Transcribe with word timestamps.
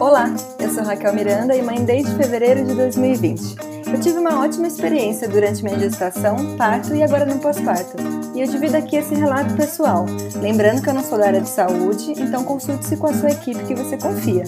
Olá, 0.00 0.34
eu 0.58 0.70
sou 0.70 0.82
Raquel 0.82 1.12
Miranda 1.12 1.54
e 1.54 1.60
mãe 1.60 1.84
desde 1.84 2.16
fevereiro 2.16 2.64
de 2.64 2.74
2020. 2.74 3.56
Eu 3.92 4.00
tive 4.00 4.16
uma 4.16 4.42
ótima 4.42 4.66
experiência 4.66 5.28
durante 5.28 5.62
minha 5.62 5.78
gestação, 5.78 6.56
parto 6.56 6.94
e 6.94 7.02
agora 7.02 7.26
no 7.26 7.38
pós-parto. 7.38 7.98
E 8.34 8.40
eu 8.40 8.46
divido 8.46 8.78
aqui 8.78 8.96
esse 8.96 9.14
relato 9.14 9.54
pessoal, 9.54 10.06
lembrando 10.40 10.80
que 10.80 10.88
eu 10.88 10.94
não 10.94 11.04
sou 11.04 11.18
da 11.18 11.26
área 11.26 11.42
de 11.42 11.50
saúde, 11.50 12.14
então 12.16 12.44
consulte-se 12.44 12.96
com 12.96 13.08
a 13.08 13.12
sua 13.12 13.30
equipe 13.30 13.62
que 13.64 13.74
você 13.74 13.98
confia. 13.98 14.44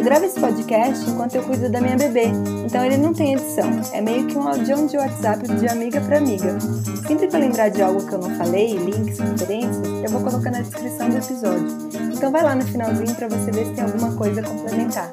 Eu 0.00 0.04
gravo 0.04 0.24
esse 0.24 0.40
podcast 0.40 1.10
enquanto 1.10 1.34
eu 1.34 1.42
cuido 1.42 1.68
da 1.68 1.78
minha 1.78 1.94
bebê, 1.94 2.28
então 2.64 2.82
ele 2.82 2.96
não 2.96 3.12
tem 3.12 3.34
edição, 3.34 3.68
é 3.92 4.00
meio 4.00 4.26
que 4.26 4.38
um 4.38 4.48
audião 4.48 4.86
de 4.86 4.96
WhatsApp 4.96 5.46
de 5.46 5.68
amiga 5.68 6.00
para 6.00 6.16
amiga. 6.16 6.58
Sempre 7.06 7.28
que 7.28 7.36
eu 7.36 7.40
lembrar 7.40 7.68
de 7.68 7.82
algo 7.82 8.06
que 8.06 8.14
eu 8.14 8.18
não 8.18 8.34
falei, 8.34 8.78
links, 8.78 9.18
referências, 9.18 9.86
eu 9.86 10.08
vou 10.08 10.22
colocar 10.22 10.50
na 10.52 10.62
descrição 10.62 11.10
do 11.10 11.18
episódio. 11.18 11.68
Então 12.14 12.32
vai 12.32 12.42
lá 12.42 12.54
no 12.54 12.62
finalzinho 12.62 13.14
para 13.14 13.28
você 13.28 13.50
ver 13.50 13.66
se 13.66 13.74
tem 13.74 13.84
alguma 13.84 14.16
coisa 14.16 14.40
a 14.40 14.44
complementar. 14.44 15.10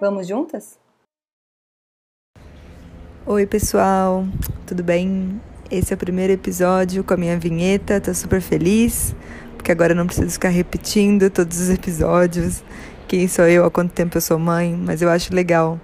Vamos 0.00 0.28
juntas? 0.28 0.78
Oi, 3.26 3.44
pessoal, 3.44 4.24
tudo 4.64 4.84
bem? 4.84 5.40
Esse 5.68 5.92
é 5.92 5.96
o 5.96 5.98
primeiro 5.98 6.32
episódio 6.32 7.02
com 7.02 7.12
a 7.12 7.16
minha 7.16 7.36
vinheta, 7.36 8.00
tô 8.00 8.14
super 8.14 8.40
feliz, 8.40 9.16
porque 9.66 9.72
agora 9.72 9.94
eu 9.94 9.96
não 9.96 10.06
preciso 10.06 10.30
ficar 10.30 10.50
repetindo 10.50 11.28
todos 11.28 11.58
os 11.58 11.70
episódios. 11.70 12.62
Quem 13.08 13.26
sou 13.26 13.48
eu, 13.48 13.64
há 13.64 13.70
quanto 13.70 13.90
tempo 13.90 14.16
eu 14.16 14.20
sou 14.20 14.38
mãe, 14.38 14.72
mas 14.76 15.02
eu 15.02 15.10
acho 15.10 15.34
legal 15.34 15.80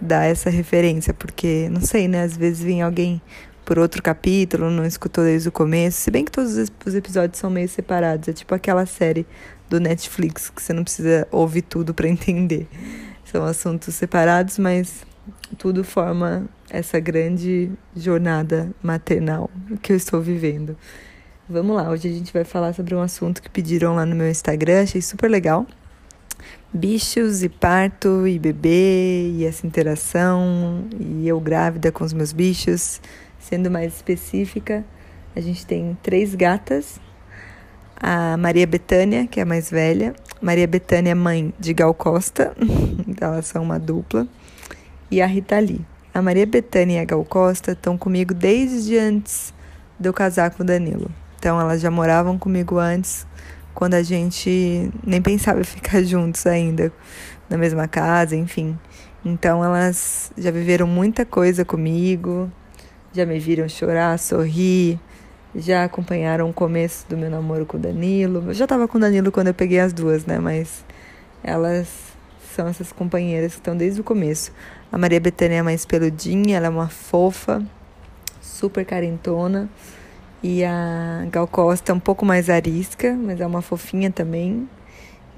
dar 0.00 0.24
essa 0.24 0.48
referência, 0.48 1.12
porque 1.12 1.68
não 1.68 1.82
sei, 1.82 2.08
né? 2.08 2.22
Às 2.22 2.34
vezes 2.34 2.62
vem 2.62 2.80
alguém 2.80 3.20
por 3.62 3.78
outro 3.78 4.02
capítulo, 4.02 4.70
não 4.70 4.86
escutou 4.86 5.22
desde 5.22 5.50
o 5.50 5.52
começo, 5.52 6.00
se 6.00 6.10
bem 6.10 6.24
que 6.24 6.32
todos 6.32 6.56
os 6.56 6.94
episódios 6.94 7.38
são 7.38 7.50
meio 7.50 7.68
separados, 7.68 8.26
é 8.26 8.32
tipo 8.32 8.54
aquela 8.54 8.86
série 8.86 9.26
do 9.68 9.78
Netflix 9.78 10.48
que 10.48 10.62
você 10.62 10.72
não 10.72 10.82
precisa 10.82 11.28
ouvir 11.30 11.60
tudo 11.60 11.92
para 11.92 12.08
entender. 12.08 12.66
São 13.22 13.44
assuntos 13.44 13.94
separados, 13.96 14.58
mas 14.58 15.04
tudo 15.58 15.84
forma 15.84 16.48
essa 16.70 16.98
grande 16.98 17.70
jornada 17.94 18.70
maternal 18.82 19.50
que 19.82 19.92
eu 19.92 19.96
estou 19.98 20.22
vivendo. 20.22 20.74
Vamos 21.48 21.76
lá, 21.76 21.88
hoje 21.90 22.08
a 22.08 22.12
gente 22.12 22.32
vai 22.32 22.42
falar 22.42 22.72
sobre 22.72 22.92
um 22.92 23.00
assunto 23.00 23.40
que 23.40 23.48
pediram 23.48 23.94
lá 23.94 24.04
no 24.04 24.16
meu 24.16 24.28
Instagram, 24.28 24.82
achei 24.82 25.00
super 25.00 25.30
legal. 25.30 25.64
Bichos 26.72 27.44
e 27.44 27.48
parto 27.48 28.26
e 28.26 28.36
bebê 28.36 29.30
e 29.30 29.44
essa 29.44 29.64
interação 29.64 30.88
e 30.98 31.28
eu 31.28 31.38
grávida 31.38 31.92
com 31.92 32.02
os 32.02 32.12
meus 32.12 32.32
bichos. 32.32 33.00
Sendo 33.38 33.70
mais 33.70 33.94
específica, 33.94 34.84
a 35.36 35.40
gente 35.40 35.64
tem 35.64 35.96
três 36.02 36.34
gatas. 36.34 36.98
A 37.94 38.36
Maria 38.36 38.66
Betânia, 38.66 39.24
que 39.28 39.38
é 39.38 39.44
a 39.44 39.46
mais 39.46 39.70
velha. 39.70 40.16
Maria 40.42 40.66
Betânia 40.66 41.12
é 41.12 41.14
mãe 41.14 41.54
de 41.60 41.72
Gal 41.72 41.94
Costa, 41.94 42.56
então 43.06 43.34
elas 43.34 43.46
são 43.46 43.62
uma 43.62 43.78
dupla 43.78 44.26
e 45.08 45.22
a 45.22 45.26
Rita 45.26 45.60
Lee. 45.60 45.86
A 46.12 46.20
Maria 46.20 46.44
Bethânia 46.44 46.96
e 46.96 46.98
a 46.98 47.04
Gal 47.04 47.24
Costa 47.24 47.70
estão 47.70 47.96
comigo 47.96 48.34
desde 48.34 48.98
antes 48.98 49.54
de 49.96 50.08
eu 50.08 50.12
casar 50.12 50.50
com 50.50 50.64
o 50.64 50.66
Danilo. 50.66 51.08
Então 51.46 51.60
elas 51.60 51.80
já 51.80 51.92
moravam 51.92 52.36
comigo 52.36 52.76
antes, 52.76 53.24
quando 53.72 53.94
a 53.94 54.02
gente 54.02 54.90
nem 55.06 55.22
pensava 55.22 55.60
em 55.60 55.62
ficar 55.62 56.02
juntos 56.02 56.44
ainda, 56.44 56.92
na 57.48 57.56
mesma 57.56 57.86
casa, 57.86 58.34
enfim. 58.34 58.76
Então 59.24 59.64
elas 59.64 60.32
já 60.36 60.50
viveram 60.50 60.88
muita 60.88 61.24
coisa 61.24 61.64
comigo, 61.64 62.50
já 63.12 63.24
me 63.24 63.38
viram 63.38 63.68
chorar, 63.68 64.18
sorrir, 64.18 64.98
já 65.54 65.84
acompanharam 65.84 66.50
o 66.50 66.52
começo 66.52 67.08
do 67.08 67.16
meu 67.16 67.30
namoro 67.30 67.64
com 67.64 67.76
o 67.76 67.80
Danilo. 67.80 68.42
Eu 68.48 68.52
já 68.52 68.64
estava 68.64 68.88
com 68.88 68.98
o 68.98 69.00
Danilo 69.00 69.30
quando 69.30 69.46
eu 69.46 69.54
peguei 69.54 69.78
as 69.78 69.92
duas, 69.92 70.26
né? 70.26 70.40
Mas 70.40 70.84
elas 71.44 71.86
são 72.56 72.66
essas 72.66 72.90
companheiras 72.90 73.52
que 73.52 73.60
estão 73.60 73.76
desde 73.76 74.00
o 74.00 74.04
começo. 74.04 74.50
A 74.90 74.98
Maria 74.98 75.20
Bethânia 75.20 75.58
é 75.58 75.62
mais 75.62 75.86
peludinha, 75.86 76.56
ela 76.56 76.66
é 76.66 76.70
uma 76.70 76.88
fofa, 76.88 77.64
super 78.42 78.84
carentona. 78.84 79.70
E 80.48 80.64
a 80.64 81.26
Gal 81.28 81.48
Costa 81.48 81.90
é 81.90 81.94
um 81.94 81.98
pouco 81.98 82.24
mais 82.24 82.48
arisca, 82.48 83.12
mas 83.20 83.40
é 83.40 83.44
uma 83.44 83.60
fofinha 83.60 84.12
também. 84.12 84.68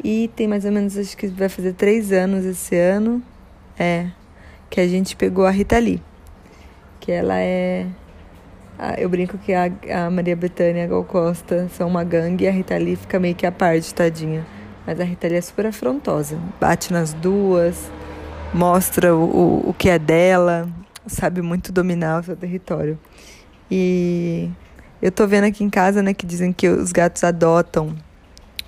E 0.05 0.31
tem 0.37 0.47
mais 0.47 0.67
ou 0.67 0.71
menos, 0.71 0.99
acho 0.99 1.17
que 1.17 1.29
vai 1.29 1.49
fazer 1.49 1.73
três 1.73 2.13
anos 2.13 2.45
esse 2.45 2.77
ano, 2.77 3.23
é, 3.79 4.09
que 4.69 4.79
a 4.79 4.87
gente 4.87 5.17
pegou 5.17 5.47
a 5.47 5.51
Rita 5.51 5.79
Lee. 5.79 6.03
Que 7.01 7.11
ela 7.11 7.41
é. 7.41 7.87
Eu 8.99 9.09
brinco 9.09 9.39
que 9.39 9.55
a, 9.55 9.73
a 9.95 10.11
Maria 10.11 10.37
Bethânia 10.37 10.83
e 10.83 10.85
a 10.85 10.87
Gal 10.87 11.05
Costa 11.05 11.71
são 11.71 11.89
uma 11.89 12.05
gangue 12.05 12.45
e 12.45 12.49
a 12.49 12.51
Rita 12.51 12.77
Lee 12.77 12.95
fica 12.95 13.19
meio 13.19 13.35
que 13.35 13.47
à 13.47 13.51
parte, 13.51 13.95
tadinha. 13.95 14.47
Mas 14.87 15.01
a 15.01 15.05
Rita 15.05 15.27
Lee 15.27 15.39
é 15.39 15.41
super 15.41 15.65
afrontosa. 15.65 16.39
Bate 16.61 16.93
nas 16.93 17.15
duas, 17.15 17.91
mostra 18.53 19.17
o, 19.17 19.71
o 19.71 19.73
que 19.73 19.89
é 19.89 19.99
dela, 19.99 20.69
sabe 21.07 21.41
muito 21.41 21.73
dominar 21.73 22.21
o 22.21 22.25
seu 22.25 22.37
território. 22.37 22.99
E 23.71 24.51
eu 25.01 25.13
tô 25.13 25.27
vendo 25.27 25.45
aqui 25.45 25.63
em 25.63 25.71
casa, 25.71 26.03
né, 26.03 26.13
que 26.13 26.27
dizem 26.27 26.53
que 26.53 26.69
os 26.69 26.93
gatos 26.93 27.23
adotam 27.25 27.95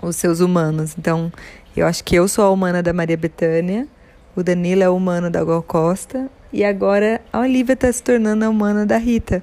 os 0.03 0.17
seus 0.17 0.41
humanos. 0.41 0.95
Então, 0.99 1.33
eu 1.77 1.87
acho 1.87 2.03
que 2.05 2.15
eu 2.15 2.27
sou 2.29 2.45
a 2.45 2.51
humana 2.51 2.83
da 2.83 2.93
Maria 2.93 3.17
Bethânia, 3.17 3.87
o 4.35 4.43
Danilo 4.43 4.83
é 4.83 4.89
o 4.89 4.97
humano 4.97 5.31
da 5.31 5.45
Gal 5.45 5.63
Costa 5.63 6.31
e 6.53 6.65
agora 6.65 7.21
a 7.33 7.41
Olivia 7.41 7.77
tá 7.77 7.93
se 7.93 8.03
tornando 8.03 8.45
a 8.45 8.49
humana 8.49 8.87
da 8.87 8.97
Rita. 8.97 9.43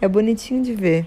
É 0.00 0.08
bonitinho 0.08 0.62
de 0.62 0.74
ver. 0.74 1.06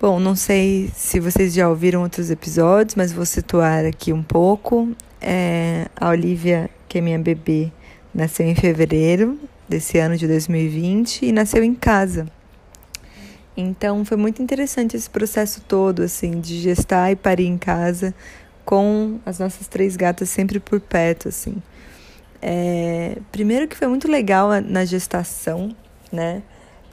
Bom, 0.00 0.20
não 0.20 0.36
sei 0.36 0.90
se 0.94 1.18
vocês 1.18 1.54
já 1.54 1.68
ouviram 1.68 2.02
outros 2.02 2.30
episódios, 2.30 2.94
mas 2.94 3.12
vou 3.12 3.24
situar 3.24 3.86
aqui 3.86 4.12
um 4.12 4.22
pouco. 4.22 4.88
É, 5.20 5.86
a 5.96 6.10
Olivia 6.10 6.68
que 6.88 6.98
é 6.98 7.00
minha 7.00 7.18
bebê 7.18 7.72
nasceu 8.14 8.46
em 8.46 8.54
fevereiro 8.54 9.38
desse 9.68 9.98
ano 9.98 10.16
de 10.16 10.28
2020 10.28 11.24
e 11.26 11.32
nasceu 11.32 11.64
em 11.64 11.74
casa. 11.74 12.26
Então 13.56 14.04
foi 14.04 14.16
muito 14.16 14.42
interessante 14.42 14.96
esse 14.96 15.08
processo 15.08 15.60
todo, 15.62 16.02
assim, 16.02 16.40
de 16.40 16.60
gestar 16.60 17.12
e 17.12 17.16
parir 17.16 17.46
em 17.46 17.56
casa 17.56 18.12
com 18.64 19.20
as 19.24 19.38
nossas 19.38 19.68
três 19.68 19.96
gatas 19.96 20.28
sempre 20.28 20.58
por 20.58 20.80
perto, 20.80 21.28
assim. 21.28 21.62
É, 22.42 23.16
primeiro 23.30 23.68
que 23.68 23.76
foi 23.76 23.88
muito 23.88 24.10
legal 24.10 24.50
na 24.60 24.84
gestação, 24.84 25.74
né? 26.10 26.42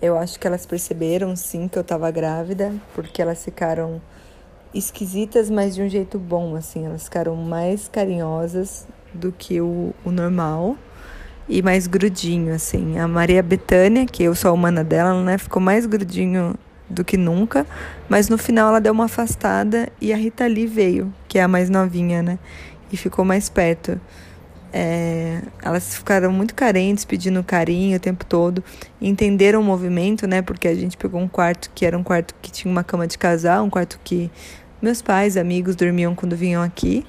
Eu 0.01 0.17
acho 0.17 0.39
que 0.39 0.47
elas 0.47 0.65
perceberam 0.65 1.35
sim 1.35 1.67
que 1.67 1.77
eu 1.77 1.81
estava 1.81 2.09
grávida, 2.11 2.73
porque 2.93 3.21
elas 3.21 3.43
ficaram 3.43 4.01
esquisitas, 4.73 5.49
mas 5.49 5.75
de 5.75 5.81
um 5.81 5.89
jeito 5.89 6.17
bom, 6.17 6.55
assim. 6.55 6.85
Elas 6.85 7.03
ficaram 7.05 7.35
mais 7.35 7.87
carinhosas 7.87 8.87
do 9.13 9.31
que 9.31 9.59
o, 9.61 9.93
o 10.05 10.11
normal 10.11 10.77
e 11.47 11.61
mais 11.61 11.87
grudinho, 11.87 12.53
assim. 12.53 12.97
A 12.99 13.07
Maria 13.07 13.41
Betânia, 13.43 14.05
que 14.05 14.23
eu 14.23 14.33
sou 14.35 14.49
a 14.49 14.53
humana 14.53 14.83
dela, 14.83 15.21
né, 15.23 15.37
ficou 15.37 15.61
mais 15.61 15.85
grudinho 15.85 16.55
do 16.89 17.03
que 17.03 17.17
nunca, 17.17 17.65
mas 18.09 18.29
no 18.29 18.37
final 18.37 18.69
ela 18.69 18.81
deu 18.81 18.91
uma 18.93 19.05
afastada 19.05 19.89
e 19.99 20.11
a 20.11 20.17
Rita 20.17 20.45
Lee 20.45 20.67
veio, 20.67 21.13
que 21.27 21.39
é 21.39 21.43
a 21.43 21.47
mais 21.47 21.69
novinha, 21.69 22.21
né, 22.21 22.37
e 22.91 22.97
ficou 22.97 23.23
mais 23.23 23.49
perto. 23.49 23.99
É, 24.73 25.41
elas 25.61 25.95
ficaram 25.95 26.31
muito 26.31 26.55
carentes, 26.55 27.03
pedindo 27.03 27.43
carinho 27.43 27.97
o 27.97 27.99
tempo 27.99 28.25
todo, 28.25 28.63
entenderam 29.01 29.59
o 29.59 29.63
movimento, 29.63 30.25
né, 30.27 30.41
porque 30.41 30.67
a 30.67 30.75
gente 30.75 30.95
pegou 30.97 31.19
um 31.19 31.27
quarto 31.27 31.69
que 31.75 31.85
era 31.85 31.97
um 31.97 32.03
quarto 32.03 32.33
que 32.41 32.51
tinha 32.51 32.71
uma 32.71 32.83
cama 32.83 33.05
de 33.07 33.17
casal, 33.17 33.65
um 33.65 33.69
quarto 33.69 33.99
que 34.03 34.31
meus 34.81 35.01
pais, 35.01 35.37
amigos 35.37 35.75
dormiam 35.75 36.15
quando 36.15 36.35
vinham 36.35 36.63
aqui. 36.63 37.05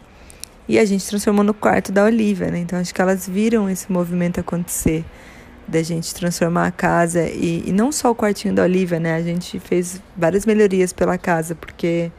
E 0.68 0.78
a 0.78 0.84
gente 0.84 1.06
transformou 1.06 1.44
no 1.44 1.52
quarto 1.52 1.90
da 1.90 2.04
Olivia, 2.04 2.50
né? 2.50 2.58
Então 2.58 2.78
acho 2.78 2.94
que 2.94 3.02
elas 3.02 3.28
viram 3.28 3.68
esse 3.68 3.90
movimento 3.90 4.38
acontecer 4.38 5.04
da 5.66 5.82
gente 5.82 6.14
transformar 6.14 6.66
a 6.66 6.70
casa 6.70 7.28
e, 7.28 7.64
e, 7.66 7.72
não 7.72 7.92
só 7.92 8.10
o 8.10 8.14
quartinho 8.14 8.54
da 8.54 8.62
Olivia, 8.62 8.98
né? 8.98 9.14
A 9.14 9.22
gente 9.22 9.58
fez 9.58 10.00
várias 10.16 10.44
melhorias 10.44 10.92
pela 10.92 11.16
casa, 11.18 11.54
porque 11.54 12.10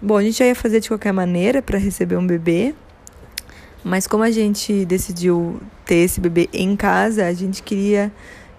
bom, 0.00 0.16
a 0.16 0.22
gente 0.22 0.38
já 0.38 0.46
ia 0.46 0.54
fazer 0.54 0.80
de 0.80 0.88
qualquer 0.88 1.12
maneira 1.12 1.60
para 1.60 1.78
receber 1.78 2.16
um 2.16 2.26
bebê, 2.26 2.74
mas 3.84 4.06
como 4.06 4.22
a 4.22 4.30
gente 4.30 4.84
decidiu 4.84 5.60
ter 5.84 5.96
esse 5.96 6.20
bebê 6.20 6.48
em 6.52 6.76
casa, 6.76 7.26
a 7.26 7.32
gente 7.32 7.62
queria 7.62 8.12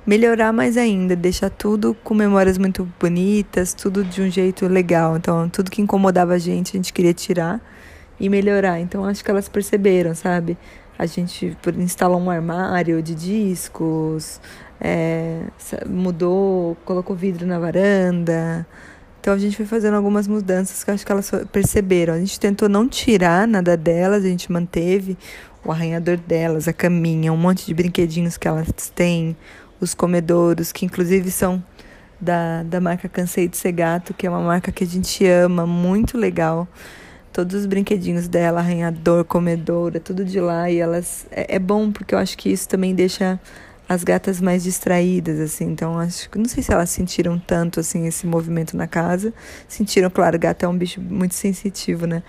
melhorar 0.05 0.51
mais 0.51 0.75
ainda, 0.75 1.15
deixar 1.15 1.49
tudo 1.49 1.95
com 2.03 2.13
memórias 2.13 2.57
muito 2.57 2.87
bonitas, 2.99 3.73
tudo 3.73 4.03
de 4.03 4.21
um 4.21 4.29
jeito 4.29 4.67
legal. 4.67 5.15
Então, 5.15 5.47
tudo 5.47 5.71
que 5.71 5.81
incomodava 5.81 6.33
a 6.33 6.37
gente, 6.37 6.71
a 6.71 6.77
gente 6.77 6.91
queria 6.91 7.13
tirar 7.13 7.61
e 8.19 8.29
melhorar. 8.29 8.79
Então 8.79 9.05
acho 9.05 9.23
que 9.23 9.31
elas 9.31 9.49
perceberam, 9.49 10.13
sabe? 10.15 10.57
A 10.97 11.05
gente 11.05 11.57
instalou 11.77 12.19
um 12.19 12.29
armário 12.29 13.01
de 13.01 13.15
discos, 13.15 14.39
é, 14.79 15.41
mudou, 15.87 16.77
colocou 16.85 17.15
vidro 17.15 17.45
na 17.45 17.59
varanda. 17.59 18.65
Então 19.19 19.33
a 19.33 19.37
gente 19.37 19.55
foi 19.55 19.65
fazendo 19.65 19.95
algumas 19.95 20.27
mudanças 20.27 20.83
que 20.83 20.91
acho 20.91 21.05
que 21.05 21.11
elas 21.11 21.31
perceberam. 21.51 22.13
A 22.13 22.19
gente 22.19 22.39
tentou 22.39 22.69
não 22.69 22.87
tirar 22.87 23.47
nada 23.47 23.75
delas, 23.75 24.23
a 24.23 24.27
gente 24.27 24.51
manteve 24.51 25.17
o 25.63 25.71
arranhador 25.71 26.17
delas, 26.17 26.67
a 26.67 26.73
caminha, 26.73 27.31
um 27.31 27.37
monte 27.37 27.65
de 27.65 27.73
brinquedinhos 27.73 28.37
que 28.37 28.47
elas 28.47 28.69
têm, 28.93 29.35
os 29.79 29.93
comedouros, 29.93 30.71
que 30.71 30.85
inclusive 30.85 31.31
são 31.31 31.63
da, 32.19 32.63
da 32.63 32.81
marca 32.81 33.07
Cansei 33.07 33.47
de 33.47 33.57
Ser 33.57 33.71
Gato, 33.71 34.13
que 34.13 34.27
é 34.27 34.29
uma 34.29 34.41
marca 34.41 34.71
que 34.71 34.83
a 34.83 34.87
gente 34.87 35.25
ama, 35.25 35.65
muito 35.65 36.17
legal 36.17 36.67
todos 37.33 37.55
os 37.55 37.65
brinquedinhos 37.65 38.27
dela, 38.27 38.59
arranhador, 38.59 39.25
comedora, 39.25 39.99
tudo 39.99 40.23
de 40.23 40.39
lá. 40.39 40.69
E 40.69 40.77
elas. 40.77 41.25
É, 41.31 41.55
é, 41.55 41.59
bom 41.59 41.91
porque 41.91 42.13
eu 42.13 42.19
acho 42.19 42.37
que 42.37 42.49
isso 42.49 42.69
também 42.69 42.93
deixa 42.93 43.39
as 43.89 44.03
gatas 44.03 44.39
mais 44.39 44.63
distraídas, 44.63 45.39
assim. 45.39 45.65
Então, 45.65 45.97
acho 45.97 46.29
que. 46.29 46.37
Não 46.37 46.45
sei 46.45 46.61
se 46.63 46.71
elas 46.71 46.91
sentiram 46.91 47.39
tanto, 47.39 47.79
assim, 47.79 48.05
esse 48.05 48.27
movimento 48.27 48.77
na 48.77 48.87
casa. 48.87 49.33
Sentiram, 49.67 50.09
claro, 50.09 50.37
gato 50.37 50.63
é 50.63 50.67
um 50.67 50.77
bicho 50.77 51.01
muito 51.01 51.33
sensitivo, 51.33 52.05
né? 52.05 52.21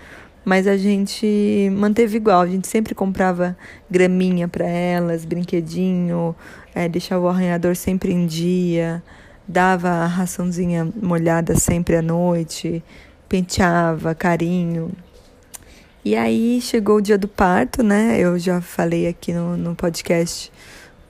Mas 0.43 0.67
a 0.67 0.75
gente 0.75 1.69
manteve 1.71 2.17
igual. 2.17 2.41
A 2.41 2.47
gente 2.47 2.67
sempre 2.67 2.95
comprava 2.95 3.55
graminha 3.89 4.47
para 4.47 4.65
elas, 4.67 5.23
brinquedinho, 5.23 6.35
é, 6.73 6.89
deixava 6.89 7.23
o 7.25 7.29
arranhador 7.29 7.75
sempre 7.75 8.11
em 8.11 8.25
dia, 8.27 9.03
dava 9.47 9.89
a 9.89 10.07
raçãozinha 10.07 10.87
molhada 11.01 11.55
sempre 11.55 11.95
à 11.95 12.01
noite 12.01 12.83
penteava, 13.27 14.13
carinho. 14.15 14.91
E 16.03 16.15
aí 16.15 16.61
chegou 16.61 16.97
o 16.97 17.01
dia 17.01 17.17
do 17.17 17.27
parto, 17.27 17.81
né? 17.81 18.19
Eu 18.19 18.37
já 18.37 18.61
falei 18.61 19.07
aqui 19.07 19.33
no, 19.33 19.57
no 19.57 19.75
podcast 19.75 20.51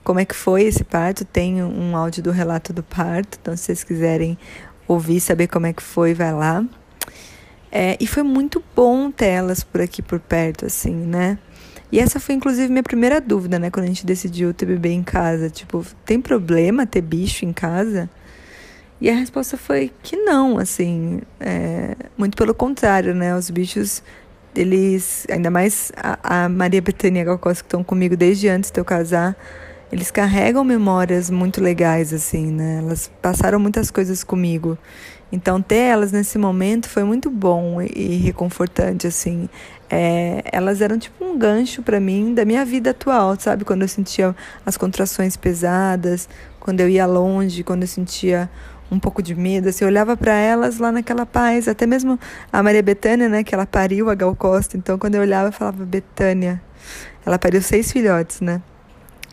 como 0.02 0.20
é 0.20 0.24
que 0.24 0.34
foi 0.34 0.62
esse 0.62 0.84
parto. 0.84 1.24
Tem 1.24 1.62
um 1.62 1.96
áudio 1.96 2.22
do 2.22 2.30
relato 2.30 2.72
do 2.72 2.82
parto, 2.82 3.38
então 3.40 3.56
se 3.56 3.64
vocês 3.64 3.84
quiserem 3.84 4.38
ouvir, 4.88 5.20
saber 5.20 5.48
como 5.48 5.66
é 5.66 5.72
que 5.72 5.82
foi, 5.82 6.14
vai 6.14 6.32
lá. 6.32 6.64
É, 7.70 7.96
e 8.00 8.06
foi 8.06 8.22
muito 8.22 8.62
bom 8.74 9.10
ter 9.10 9.26
elas 9.26 9.62
por 9.62 9.80
aqui 9.80 10.00
por 10.00 10.18
perto, 10.18 10.64
assim, 10.64 10.94
né? 10.94 11.38
E 11.90 12.00
essa 12.00 12.18
foi 12.18 12.34
inclusive 12.34 12.68
minha 12.68 12.82
primeira 12.82 13.20
dúvida, 13.20 13.58
né? 13.58 13.70
Quando 13.70 13.84
a 13.84 13.88
gente 13.88 14.06
decidiu 14.06 14.54
ter 14.54 14.66
bebê 14.66 14.90
em 14.90 15.02
casa. 15.02 15.50
Tipo, 15.50 15.84
tem 16.04 16.20
problema 16.20 16.86
ter 16.86 17.00
bicho 17.00 17.44
em 17.44 17.52
casa? 17.52 18.08
E 19.00 19.10
a 19.10 19.14
resposta 19.14 19.56
foi 19.56 19.92
que 20.02 20.16
não, 20.16 20.58
assim, 20.58 21.20
é, 21.38 21.94
muito 22.16 22.36
pelo 22.36 22.54
contrário, 22.54 23.14
né? 23.14 23.36
Os 23.36 23.50
bichos, 23.50 24.02
eles, 24.54 25.26
ainda 25.30 25.50
mais 25.50 25.92
a, 25.96 26.44
a 26.44 26.48
Maria 26.48 26.80
Bethânia 26.80 27.20
e 27.20 27.22
a 27.22 27.24
Gal 27.26 27.38
Costa, 27.38 27.62
que 27.62 27.66
estão 27.66 27.84
comigo 27.84 28.16
desde 28.16 28.48
antes 28.48 28.70
de 28.70 28.80
eu 28.80 28.84
casar, 28.84 29.36
eles 29.92 30.10
carregam 30.10 30.64
memórias 30.64 31.30
muito 31.30 31.60
legais, 31.62 32.12
assim, 32.12 32.50
né? 32.50 32.78
Elas 32.78 33.10
passaram 33.20 33.60
muitas 33.60 33.90
coisas 33.90 34.24
comigo. 34.24 34.78
Então, 35.30 35.60
ter 35.60 35.76
elas 35.76 36.10
nesse 36.10 36.38
momento 36.38 36.88
foi 36.88 37.04
muito 37.04 37.28
bom 37.30 37.82
e 37.82 38.16
reconfortante, 38.16 39.06
assim. 39.06 39.48
É, 39.90 40.42
elas 40.52 40.80
eram 40.80 40.98
tipo 40.98 41.24
um 41.24 41.38
gancho 41.38 41.82
para 41.82 42.00
mim 42.00 42.32
da 42.32 42.44
minha 42.44 42.64
vida 42.64 42.90
atual, 42.90 43.38
sabe? 43.38 43.64
Quando 43.64 43.82
eu 43.82 43.88
sentia 43.88 44.34
as 44.64 44.76
contrações 44.76 45.36
pesadas, 45.36 46.28
quando 46.58 46.80
eu 46.80 46.88
ia 46.88 47.06
longe, 47.06 47.62
quando 47.62 47.82
eu 47.82 47.88
sentia 47.88 48.50
um 48.90 48.98
pouco 48.98 49.22
de 49.22 49.34
medo, 49.34 49.68
assim, 49.68 49.84
eu 49.84 49.88
olhava 49.88 50.16
para 50.16 50.32
elas 50.32 50.78
lá 50.78 50.92
naquela 50.92 51.26
paz, 51.26 51.66
até 51.68 51.86
mesmo 51.86 52.18
a 52.52 52.62
Maria 52.62 52.82
Betânia, 52.82 53.28
né, 53.28 53.42
que 53.42 53.54
ela 53.54 53.66
pariu 53.66 54.08
a 54.08 54.14
Gal 54.14 54.34
Costa, 54.36 54.76
então 54.76 54.98
quando 54.98 55.16
eu 55.16 55.22
olhava 55.22 55.48
eu 55.48 55.52
falava, 55.52 55.84
Betânia, 55.84 56.62
ela 57.24 57.38
pariu 57.38 57.60
seis 57.60 57.90
filhotes, 57.90 58.40
né, 58.40 58.62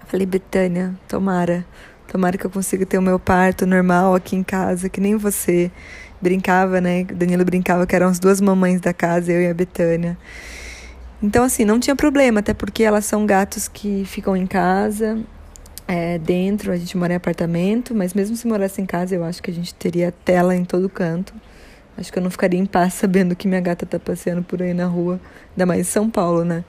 falei, 0.07 0.25
Betânia, 0.25 0.93
tomara, 1.07 1.65
tomara 2.07 2.37
que 2.37 2.45
eu 2.45 2.49
consiga 2.49 2.85
ter 2.85 2.97
o 2.97 3.01
meu 3.01 3.19
parto 3.19 3.65
normal 3.65 4.15
aqui 4.15 4.35
em 4.35 4.43
casa, 4.43 4.89
que 4.89 4.99
nem 4.99 5.15
você, 5.15 5.71
brincava, 6.19 6.81
né, 6.81 7.03
Danilo 7.03 7.45
brincava 7.45 7.85
que 7.85 7.95
eram 7.95 8.07
as 8.07 8.17
duas 8.17 8.41
mamães 8.41 8.81
da 8.81 8.93
casa, 8.93 9.31
eu 9.31 9.41
e 9.41 9.47
a 9.47 9.53
Betânia, 9.53 10.17
então, 11.23 11.45
assim, 11.45 11.63
não 11.63 11.79
tinha 11.79 11.95
problema, 11.95 12.41
até 12.41 12.53
porque 12.53 12.83
elas 12.83 13.05
são 13.05 13.25
gatos 13.25 13.69
que 13.69 14.03
ficam 14.05 14.35
em 14.35 14.45
casa, 14.45 15.17
é, 15.87 16.17
dentro, 16.17 16.71
a 16.71 16.77
gente 16.77 16.97
mora 16.97 17.13
em 17.13 17.15
apartamento, 17.15 17.93
mas 17.93 18.13
mesmo 18.13 18.35
se 18.35 18.47
morasse 18.47 18.81
em 18.81 18.85
casa, 18.85 19.15
eu 19.15 19.23
acho 19.23 19.41
que 19.41 19.51
a 19.51 19.53
gente 19.53 19.73
teria 19.73 20.11
tela 20.11 20.55
em 20.55 20.63
todo 20.63 20.89
canto. 20.89 21.33
Acho 21.97 22.11
que 22.11 22.17
eu 22.17 22.23
não 22.23 22.31
ficaria 22.31 22.59
em 22.59 22.65
paz 22.65 22.93
sabendo 22.93 23.35
que 23.35 23.47
minha 23.47 23.61
gata 23.61 23.85
tá 23.85 23.99
passeando 23.99 24.43
por 24.43 24.61
aí 24.61 24.73
na 24.73 24.85
rua, 24.85 25.19
ainda 25.51 25.65
mais 25.65 25.81
em 25.81 25.83
São 25.83 26.09
Paulo, 26.09 26.43
né? 26.43 26.63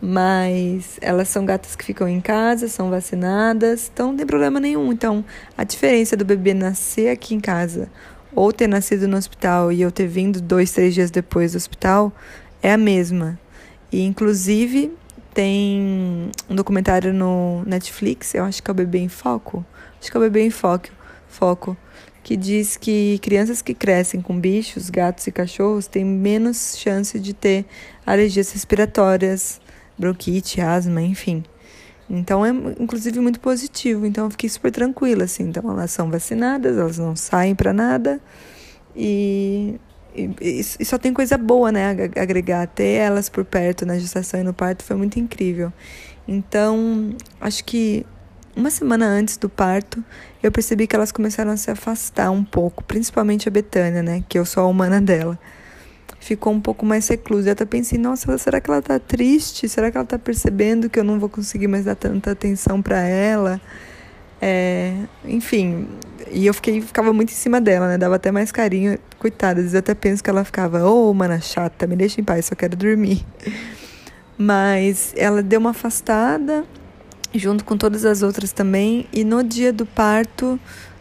Mas 0.00 0.98
elas 1.00 1.28
são 1.28 1.44
gatas 1.44 1.74
que 1.74 1.84
ficam 1.84 2.06
em 2.06 2.20
casa, 2.20 2.68
são 2.68 2.90
vacinadas, 2.90 3.90
então 3.92 4.08
não 4.08 4.16
tem 4.16 4.26
problema 4.26 4.60
nenhum. 4.60 4.92
Então, 4.92 5.24
a 5.56 5.64
diferença 5.64 6.16
do 6.16 6.24
bebê 6.24 6.54
nascer 6.54 7.10
aqui 7.10 7.34
em 7.34 7.40
casa 7.40 7.88
ou 8.34 8.52
ter 8.52 8.68
nascido 8.68 9.08
no 9.08 9.16
hospital 9.16 9.72
e 9.72 9.80
eu 9.80 9.90
ter 9.90 10.06
vindo 10.06 10.40
dois, 10.40 10.70
três 10.70 10.94
dias 10.94 11.10
depois 11.10 11.52
do 11.52 11.56
hospital 11.56 12.12
é 12.62 12.72
a 12.72 12.76
mesma. 12.76 13.38
E, 13.90 14.04
inclusive, 14.04 14.92
tem 15.38 16.32
um 16.50 16.56
documentário 16.56 17.14
no 17.14 17.62
Netflix, 17.64 18.34
eu 18.34 18.42
acho 18.42 18.60
que 18.60 18.68
é 18.68 18.72
o 18.72 18.74
Bebê 18.74 18.98
em 18.98 19.08
Foco. 19.08 19.64
Acho 20.00 20.10
que 20.10 20.16
é 20.16 20.18
o 20.18 20.22
Bebê 20.24 20.42
em 20.42 20.50
Foco, 20.50 20.88
Foco 21.28 21.76
que 22.24 22.36
diz 22.36 22.76
que 22.76 23.20
crianças 23.22 23.62
que 23.62 23.72
crescem 23.72 24.20
com 24.20 24.36
bichos, 24.36 24.90
gatos 24.90 25.28
e 25.28 25.30
cachorros 25.30 25.86
têm 25.86 26.04
menos 26.04 26.76
chance 26.76 27.20
de 27.20 27.32
ter 27.32 27.66
alergias 28.04 28.50
respiratórias, 28.50 29.60
bronquite, 29.96 30.60
asma, 30.60 31.02
enfim. 31.02 31.44
Então 32.10 32.44
é 32.44 32.50
inclusive 32.50 33.20
muito 33.20 33.38
positivo. 33.38 34.06
Então 34.06 34.24
eu 34.24 34.30
fiquei 34.32 34.50
super 34.50 34.72
tranquila 34.72 35.22
assim. 35.22 35.44
Então 35.44 35.70
elas 35.70 35.92
são 35.92 36.10
vacinadas, 36.10 36.76
elas 36.76 36.98
não 36.98 37.14
saem 37.14 37.54
para 37.54 37.72
nada 37.72 38.20
e 38.96 39.78
e, 40.14 40.62
só 40.84 40.98
tem 40.98 41.12
coisa 41.12 41.38
boa, 41.38 41.70
né? 41.70 41.90
Agregar 42.16 42.66
ter 42.66 42.92
elas 42.92 43.28
por 43.28 43.44
perto 43.44 43.86
na 43.86 43.98
gestação 43.98 44.40
e 44.40 44.42
no 44.42 44.52
parto 44.52 44.82
foi 44.82 44.96
muito 44.96 45.18
incrível. 45.18 45.72
Então, 46.26 47.14
acho 47.40 47.64
que 47.64 48.04
uma 48.56 48.70
semana 48.70 49.06
antes 49.06 49.36
do 49.36 49.48
parto, 49.48 50.02
eu 50.42 50.50
percebi 50.50 50.86
que 50.86 50.96
elas 50.96 51.12
começaram 51.12 51.52
a 51.52 51.56
se 51.56 51.70
afastar 51.70 52.30
um 52.30 52.44
pouco, 52.44 52.82
principalmente 52.82 53.48
a 53.48 53.50
Betânia, 53.52 54.02
né? 54.02 54.24
Que 54.28 54.38
eu 54.38 54.44
sou 54.44 54.64
a 54.64 54.66
humana 54.66 55.00
dela. 55.00 55.38
Ficou 56.20 56.52
um 56.52 56.60
pouco 56.60 56.84
mais 56.84 57.06
reclusa. 57.06 57.50
Eu 57.50 57.52
até 57.52 57.64
pensei, 57.64 57.98
nossa, 57.98 58.36
será 58.36 58.60
que 58.60 58.68
ela 58.68 58.82
tá 58.82 58.98
triste? 58.98 59.68
Será 59.68 59.90
que 59.90 59.96
ela 59.96 60.06
tá 60.06 60.18
percebendo 60.18 60.90
que 60.90 60.98
eu 60.98 61.04
não 61.04 61.20
vou 61.20 61.28
conseguir 61.28 61.68
mais 61.68 61.84
dar 61.84 61.94
tanta 61.94 62.32
atenção 62.32 62.82
para 62.82 63.00
ela? 63.00 63.60
É, 64.40 64.94
enfim, 65.24 65.88
e 66.30 66.46
eu 66.46 66.54
fiquei, 66.54 66.80
ficava 66.80 67.12
muito 67.12 67.30
em 67.30 67.34
cima 67.34 67.60
dela, 67.60 67.88
né? 67.88 67.98
Dava 67.98 68.16
até 68.16 68.30
mais 68.30 68.52
carinho. 68.52 68.98
Coitada, 69.18 69.60
às 69.60 69.64
vezes 69.64 69.74
eu 69.74 69.80
até 69.80 69.94
penso 69.94 70.22
que 70.22 70.30
ela 70.30 70.44
ficava, 70.44 70.84
ô, 70.84 71.10
oh, 71.10 71.14
mana 71.14 71.40
chata, 71.40 71.86
me 71.86 71.96
deixa 71.96 72.20
em 72.20 72.24
paz, 72.24 72.46
só 72.46 72.54
quero 72.54 72.76
dormir. 72.76 73.24
Mas 74.38 75.12
ela 75.16 75.42
deu 75.42 75.58
uma 75.58 75.70
afastada, 75.70 76.64
junto 77.34 77.64
com 77.64 77.76
todas 77.76 78.04
as 78.04 78.22
outras 78.22 78.52
também. 78.52 79.06
E 79.12 79.24
no 79.24 79.42
dia 79.42 79.72
do 79.72 79.84
parto, 79.84 80.60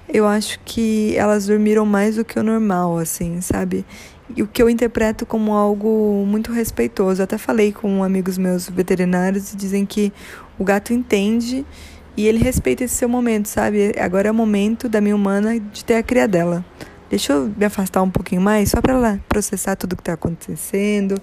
eu 0.09 0.25
acho 0.25 0.59
que 0.65 1.15
elas 1.15 1.45
dormiram 1.45 1.85
mais 1.85 2.15
do 2.15 2.25
que 2.25 2.39
o 2.39 2.43
normal, 2.43 2.97
assim, 2.97 3.39
sabe? 3.41 3.85
E 4.35 4.41
o 4.41 4.47
que 4.47 4.61
eu 4.61 4.69
interpreto 4.69 5.25
como 5.25 5.53
algo 5.53 6.25
muito 6.25 6.51
respeitoso. 6.51 7.21
Eu 7.21 7.25
até 7.25 7.37
falei 7.37 7.71
com 7.71 8.03
amigos 8.03 8.37
meus 8.37 8.67
veterinários 8.67 9.53
e 9.53 9.55
dizem 9.55 9.85
que 9.85 10.11
o 10.57 10.63
gato 10.63 10.91
entende 10.91 11.63
e 12.17 12.27
ele 12.27 12.39
respeita 12.39 12.83
esse 12.83 12.95
seu 12.95 13.07
momento, 13.07 13.47
sabe? 13.47 13.93
Agora 13.99 14.27
é 14.27 14.31
o 14.31 14.33
momento 14.33 14.89
da 14.89 14.99
minha 14.99 15.15
humana 15.15 15.59
de 15.59 15.85
ter 15.85 15.95
a 15.95 16.03
cria 16.03 16.27
dela. 16.27 16.65
Deixa 17.09 17.33
eu 17.33 17.53
me 17.55 17.63
afastar 17.63 18.01
um 18.01 18.09
pouquinho 18.09 18.41
mais, 18.41 18.71
só 18.71 18.81
para 18.81 18.93
ela 18.93 19.19
processar 19.29 19.75
tudo 19.75 19.95
que 19.95 20.01
está 20.01 20.13
acontecendo, 20.13 21.21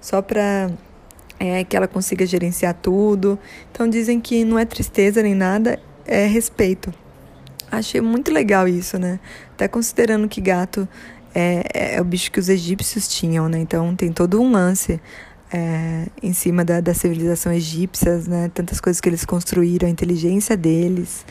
só 0.00 0.20
para 0.20 0.68
é, 1.38 1.62
que 1.62 1.76
ela 1.76 1.86
consiga 1.86 2.26
gerenciar 2.26 2.74
tudo. 2.74 3.38
Então 3.70 3.88
dizem 3.88 4.20
que 4.20 4.44
não 4.44 4.58
é 4.58 4.64
tristeza 4.64 5.22
nem 5.22 5.34
nada, 5.34 5.78
é 6.04 6.26
respeito. 6.26 6.92
Achei 7.70 8.00
muito 8.00 8.32
legal 8.32 8.66
isso, 8.66 8.98
né? 8.98 9.20
Até 9.54 9.68
considerando 9.68 10.28
que 10.28 10.40
gato 10.40 10.86
é, 11.34 11.94
é 11.94 12.00
o 12.00 12.04
bicho 12.04 12.30
que 12.30 12.40
os 12.40 12.48
egípcios 12.48 13.08
tinham, 13.08 13.48
né? 13.48 13.58
Então 13.58 13.94
tem 13.94 14.12
todo 14.12 14.42
um 14.42 14.50
lance 14.50 15.00
é, 15.52 16.06
em 16.22 16.32
cima 16.32 16.64
da, 16.64 16.80
da 16.80 16.94
civilização 16.94 17.52
egípcia, 17.52 18.16
né? 18.26 18.50
Tantas 18.54 18.80
coisas 18.80 19.00
que 19.00 19.08
eles 19.08 19.24
construíram, 19.24 19.86
a 19.86 19.90
inteligência 19.90 20.56
deles. 20.56 21.26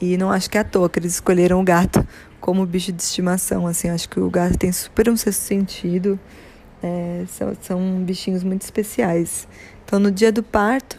E 0.00 0.16
não 0.16 0.30
acho 0.30 0.48
que 0.48 0.56
é 0.56 0.62
à 0.62 0.64
toa 0.64 0.88
que 0.88 0.98
eles 0.98 1.14
escolheram 1.14 1.60
o 1.60 1.64
gato 1.64 2.06
como 2.40 2.64
bicho 2.64 2.90
de 2.90 3.02
estimação. 3.02 3.66
Assim, 3.66 3.90
acho 3.90 4.08
que 4.08 4.18
o 4.18 4.30
gato 4.30 4.56
tem 4.56 4.72
super 4.72 5.10
um 5.10 5.16
sexto 5.16 5.42
sentido. 5.42 6.18
É, 6.82 7.24
são, 7.28 7.52
são 7.60 8.02
bichinhos 8.02 8.42
muito 8.42 8.62
especiais. 8.62 9.46
Então, 9.84 9.98
no 9.98 10.10
dia 10.10 10.32
do 10.32 10.42
parto, 10.42 10.98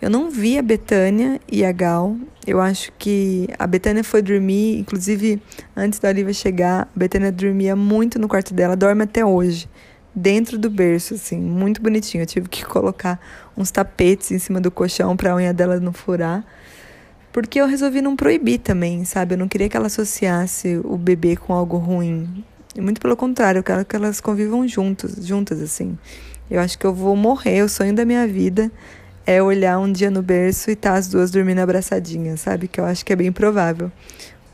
eu 0.00 0.08
não 0.08 0.30
vi 0.30 0.56
a 0.56 0.62
Betânia 0.62 1.38
e 1.46 1.62
a 1.62 1.72
Gal. 1.72 2.16
Eu 2.46 2.58
acho 2.58 2.90
que 2.98 3.46
a 3.58 3.66
Betânia 3.66 4.02
foi 4.02 4.22
dormir, 4.22 4.78
inclusive 4.78 5.42
antes 5.76 5.98
da 5.98 6.08
Olivia 6.08 6.32
chegar, 6.32 6.82
a 6.82 6.98
Betânia 6.98 7.30
dormia 7.30 7.76
muito 7.76 8.18
no 8.18 8.26
quarto 8.26 8.54
dela, 8.54 8.74
dorme 8.74 9.02
até 9.02 9.22
hoje 9.22 9.68
dentro 10.14 10.58
do 10.58 10.70
berço, 10.70 11.14
assim, 11.14 11.38
muito 11.38 11.80
bonitinho. 11.82 12.22
Eu 12.22 12.26
tive 12.26 12.48
que 12.48 12.64
colocar 12.64 13.20
uns 13.56 13.70
tapetes 13.70 14.30
em 14.30 14.38
cima 14.38 14.60
do 14.60 14.70
colchão 14.70 15.16
para 15.16 15.32
a 15.32 15.36
unha 15.36 15.52
dela 15.52 15.78
não 15.78 15.92
furar. 15.92 16.44
Porque 17.32 17.60
eu 17.60 17.66
resolvi 17.66 18.00
não 18.00 18.16
proibir 18.16 18.58
também, 18.58 19.04
sabe? 19.04 19.34
Eu 19.34 19.38
não 19.38 19.48
queria 19.48 19.68
que 19.68 19.76
ela 19.76 19.86
associasse 19.86 20.80
o 20.84 20.96
bebê 20.96 21.36
com 21.36 21.52
algo 21.52 21.76
ruim. 21.76 22.44
Muito 22.76 23.00
pelo 23.00 23.16
contrário, 23.16 23.58
eu 23.58 23.62
quero 23.62 23.84
que 23.84 23.94
elas 23.94 24.20
convivam 24.20 24.66
juntos, 24.66 25.26
juntas, 25.26 25.60
assim. 25.60 25.96
Eu 26.50 26.60
acho 26.60 26.78
que 26.78 26.86
eu 26.86 26.94
vou 26.94 27.14
morrer, 27.14 27.62
o 27.62 27.68
sonho 27.68 27.94
da 27.94 28.04
minha 28.04 28.26
vida 28.26 28.70
é 29.26 29.42
olhar 29.42 29.78
um 29.78 29.92
dia 29.92 30.10
no 30.10 30.22
berço 30.22 30.70
e 30.70 30.72
estar 30.72 30.92
tá 30.92 30.96
as 30.96 31.06
duas 31.06 31.30
dormindo 31.30 31.58
abraçadinhas, 31.58 32.40
sabe? 32.40 32.66
Que 32.66 32.80
eu 32.80 32.84
acho 32.86 33.04
que 33.04 33.12
é 33.12 33.16
bem 33.16 33.30
provável. 33.30 33.92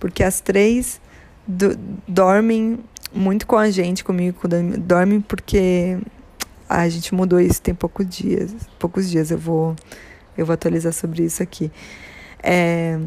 Porque 0.00 0.24
as 0.24 0.40
três 0.40 1.00
do, 1.46 1.78
dormem 2.08 2.80
muito 3.14 3.46
com 3.46 3.56
a 3.56 3.70
gente, 3.70 4.02
comigo, 4.02 4.38
dorme 4.78 5.20
porque 5.20 5.98
a 6.68 6.88
gente 6.88 7.14
mudou 7.14 7.40
isso 7.40 7.62
tem 7.62 7.74
poucos 7.74 8.06
dias. 8.08 8.54
Poucos 8.78 9.08
dias 9.08 9.30
eu 9.30 9.38
vou, 9.38 9.76
eu 10.36 10.44
vou 10.44 10.54
atualizar 10.54 10.92
sobre 10.92 11.22
isso 11.22 11.42
aqui. 11.42 11.70
É, 12.42 12.98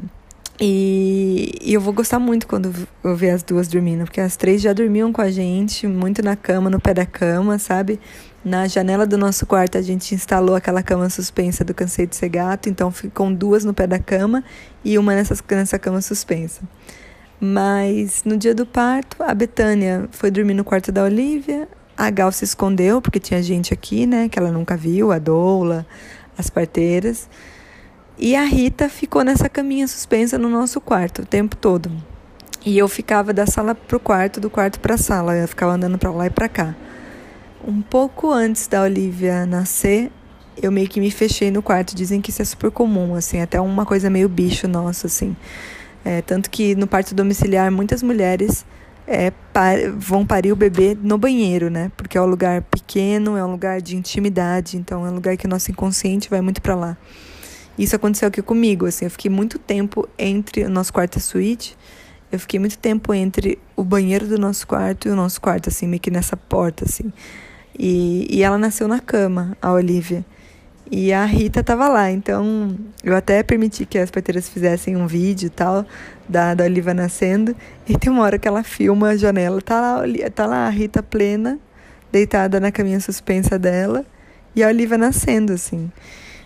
e, 0.60 1.60
e, 1.62 1.74
eu 1.74 1.82
vou 1.82 1.94
gostar 1.94 2.18
muito 2.18 2.48
quando 2.48 2.74
eu 3.04 3.16
ver 3.16 3.30
as 3.30 3.44
duas 3.44 3.68
dormindo, 3.68 4.06
porque 4.06 4.20
as 4.20 4.36
três 4.36 4.60
já 4.62 4.74
dormiam 4.74 5.14
com 5.14 5.22
a 5.22 5.30
gente, 5.30 5.86
muito 5.86 6.24
na 6.24 6.36
cama, 6.36 6.70
no 6.70 6.80
pé 6.80 6.96
da 6.96 7.06
cama, 7.06 7.60
sabe? 7.60 8.00
Na 8.44 8.68
janela 8.68 9.06
do 9.06 9.18
nosso 9.18 9.46
quarto 9.46 9.78
a 9.78 9.82
gente 9.82 10.16
instalou 10.16 10.56
aquela 10.56 10.82
cama 10.82 11.10
suspensa 11.10 11.64
do 11.64 11.76
Cansei 11.76 12.08
de 12.08 12.16
Ser 12.16 12.30
Gato, 12.30 12.70
então 12.70 12.90
ficam 12.92 13.32
duas 13.32 13.64
no 13.64 13.74
pé 13.74 13.86
da 13.86 14.00
cama 14.00 14.44
e 14.84 14.98
uma 14.98 15.14
nessa, 15.14 15.36
nessa 15.52 15.78
cama 15.78 16.02
suspensa. 16.02 16.62
Mas 17.40 18.24
no 18.24 18.36
dia 18.36 18.56
do 18.56 18.66
parto, 18.66 19.22
a 19.22 19.34
Betânia 19.34 20.08
foi 20.12 20.32
dormir 20.32 20.56
no 20.56 20.64
quarto 20.64 20.92
da 20.92 21.04
Olivia, 21.04 21.68
a 21.96 22.10
Gal 22.10 22.32
se 22.32 22.44
escondeu, 22.44 23.02
porque 23.02 23.20
tinha 23.20 23.42
gente 23.42 23.74
aqui, 23.74 24.06
né, 24.06 24.28
que 24.30 24.38
ela 24.38 24.52
nunca 24.52 24.76
viu, 24.76 25.12
a 25.12 25.20
Doula, 25.20 25.86
as 26.38 26.50
parteiras. 26.50 27.30
E 28.18 28.36
a 28.36 28.44
Rita 28.44 28.90
ficou 28.90 29.24
nessa 29.24 29.48
caminha 29.48 29.88
suspensa 29.88 30.38
no 30.38 30.50
nosso 30.50 30.82
quarto 30.82 31.22
o 31.22 31.26
tempo 31.26 31.56
todo. 31.56 31.92
E 32.66 32.78
eu 32.78 32.88
ficava 32.88 33.32
da 33.32 33.46
sala 33.46 33.76
pro 33.76 34.00
quarto, 34.00 34.40
do 34.40 34.50
quarto 34.50 34.80
para 34.80 34.96
a 34.96 34.98
sala, 34.98 35.36
eu 35.36 35.48
ficava 35.48 35.74
andando 35.74 35.98
para 35.98 36.12
lá 36.12 36.26
e 36.26 36.30
para 36.30 36.50
cá. 36.50 36.76
Um 37.66 37.82
pouco 37.82 38.32
antes 38.32 38.68
da 38.68 38.82
Olivia 38.82 39.46
nascer, 39.46 40.12
eu 40.62 40.72
meio 40.72 40.88
que 40.88 41.00
me 41.00 41.12
fechei 41.12 41.52
no 41.52 41.62
quarto. 41.62 41.96
Dizem 41.96 42.20
que 42.20 42.30
isso 42.30 42.42
é 42.42 42.46
super 42.46 42.72
comum, 42.72 43.16
assim, 43.16 43.42
até 43.42 43.62
uma 43.62 43.86
coisa 43.86 44.10
meio 44.10 44.28
bicho 44.28 44.68
nosso, 44.68 45.08
assim. 45.08 45.36
É, 46.08 46.22
tanto 46.22 46.50
que 46.50 46.74
no 46.74 46.88
parto 46.88 47.14
domiciliar, 47.14 47.70
muitas 47.70 48.02
mulheres 48.02 48.66
é, 49.06 49.30
par 49.52 49.76
vão 49.92 50.26
parir 50.26 50.54
o 50.54 50.56
bebê 50.56 50.98
no 51.04 51.18
banheiro, 51.18 51.70
né? 51.70 51.92
Porque 51.98 52.18
é 52.18 52.22
um 52.22 52.26
lugar 52.26 52.62
pequeno, 52.62 53.36
é 53.36 53.44
um 53.44 53.52
lugar 53.52 53.82
de 53.82 53.98
intimidade, 53.98 54.78
então 54.78 55.06
é 55.06 55.10
um 55.10 55.16
lugar 55.16 55.36
que 55.36 55.46
o 55.46 55.50
nosso 55.50 55.70
inconsciente 55.70 56.30
vai 56.30 56.40
muito 56.40 56.62
para 56.62 56.76
lá. 56.76 56.98
Isso 57.78 57.94
aconteceu 57.94 58.30
aqui 58.30 58.42
comigo, 58.42 58.86
assim, 58.86 59.04
eu 59.04 59.12
fiquei 59.12 59.30
muito 59.30 59.60
tempo 59.60 60.08
entre 60.18 60.64
o 60.64 60.70
nosso 60.70 60.94
quarto 60.94 61.18
e 61.18 61.20
suíte. 61.20 61.78
Eu 62.32 62.40
fiquei 62.40 62.58
muito 62.58 62.78
tempo 62.78 63.14
entre 63.14 63.60
o 63.76 63.84
banheiro 63.84 64.28
do 64.28 64.38
nosso 64.38 64.66
quarto 64.66 65.10
e 65.10 65.12
o 65.12 65.16
nosso 65.16 65.42
quarto, 65.42 65.68
assim, 65.68 65.88
meio 65.88 66.00
que 66.00 66.10
nessa 66.10 66.38
porta, 66.38 66.86
assim. 66.86 67.12
E, 67.78 68.28
e 68.30 68.44
ela 68.44 68.58
nasceu 68.58 68.88
na 68.88 69.02
cama, 69.02 69.58
a 69.62 69.74
Olivia. 69.74 70.26
E 70.90 71.12
a 71.12 71.26
Rita 71.26 71.64
tava 71.64 71.88
lá, 71.90 72.10
então 72.10 72.78
eu 73.04 73.16
até 73.16 73.44
permiti 73.44 73.86
que 73.86 73.98
as 73.98 74.10
parteiras 74.10 74.48
fizessem 74.48 74.96
um 74.96 75.06
vídeo 75.06 75.48
e 75.48 75.50
tal, 75.50 75.86
da, 76.28 76.54
da 76.54 76.64
Olivia 76.64 76.94
nascendo. 76.94 77.56
E 77.88 77.98
tem 77.98 78.12
uma 78.12 78.24
hora 78.24 78.40
que 78.40 78.48
ela 78.48 78.64
filma 78.64 79.10
a 79.10 79.18
janela, 79.18 79.62
tá 79.62 79.80
lá, 79.80 80.04
tá 80.34 80.46
lá 80.46 80.68
a 80.68 80.70
Rita 80.70 81.04
plena, 81.04 81.60
deitada 82.12 82.60
na 82.60 82.72
caminha 82.72 83.00
suspensa 83.00 83.60
dela, 83.60 84.06
e 84.56 84.64
a 84.64 84.68
Olivia 84.68 84.98
nascendo, 84.98 85.54
assim. 85.54 85.92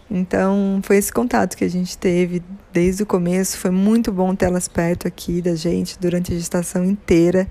Então, 0.09 0.81
foi 0.83 0.97
esse 0.97 1.13
contato 1.13 1.55
que 1.55 1.63
a 1.63 1.69
gente 1.69 1.97
teve 1.97 2.43
desde 2.73 3.03
o 3.03 3.05
começo. 3.05 3.57
Foi 3.57 3.71
muito 3.71 4.11
bom 4.11 4.35
tê-las 4.35 4.67
perto 4.67 5.07
aqui 5.07 5.41
da 5.41 5.55
gente 5.55 5.97
durante 5.97 6.33
a 6.33 6.35
gestação 6.35 6.83
inteira 6.83 7.47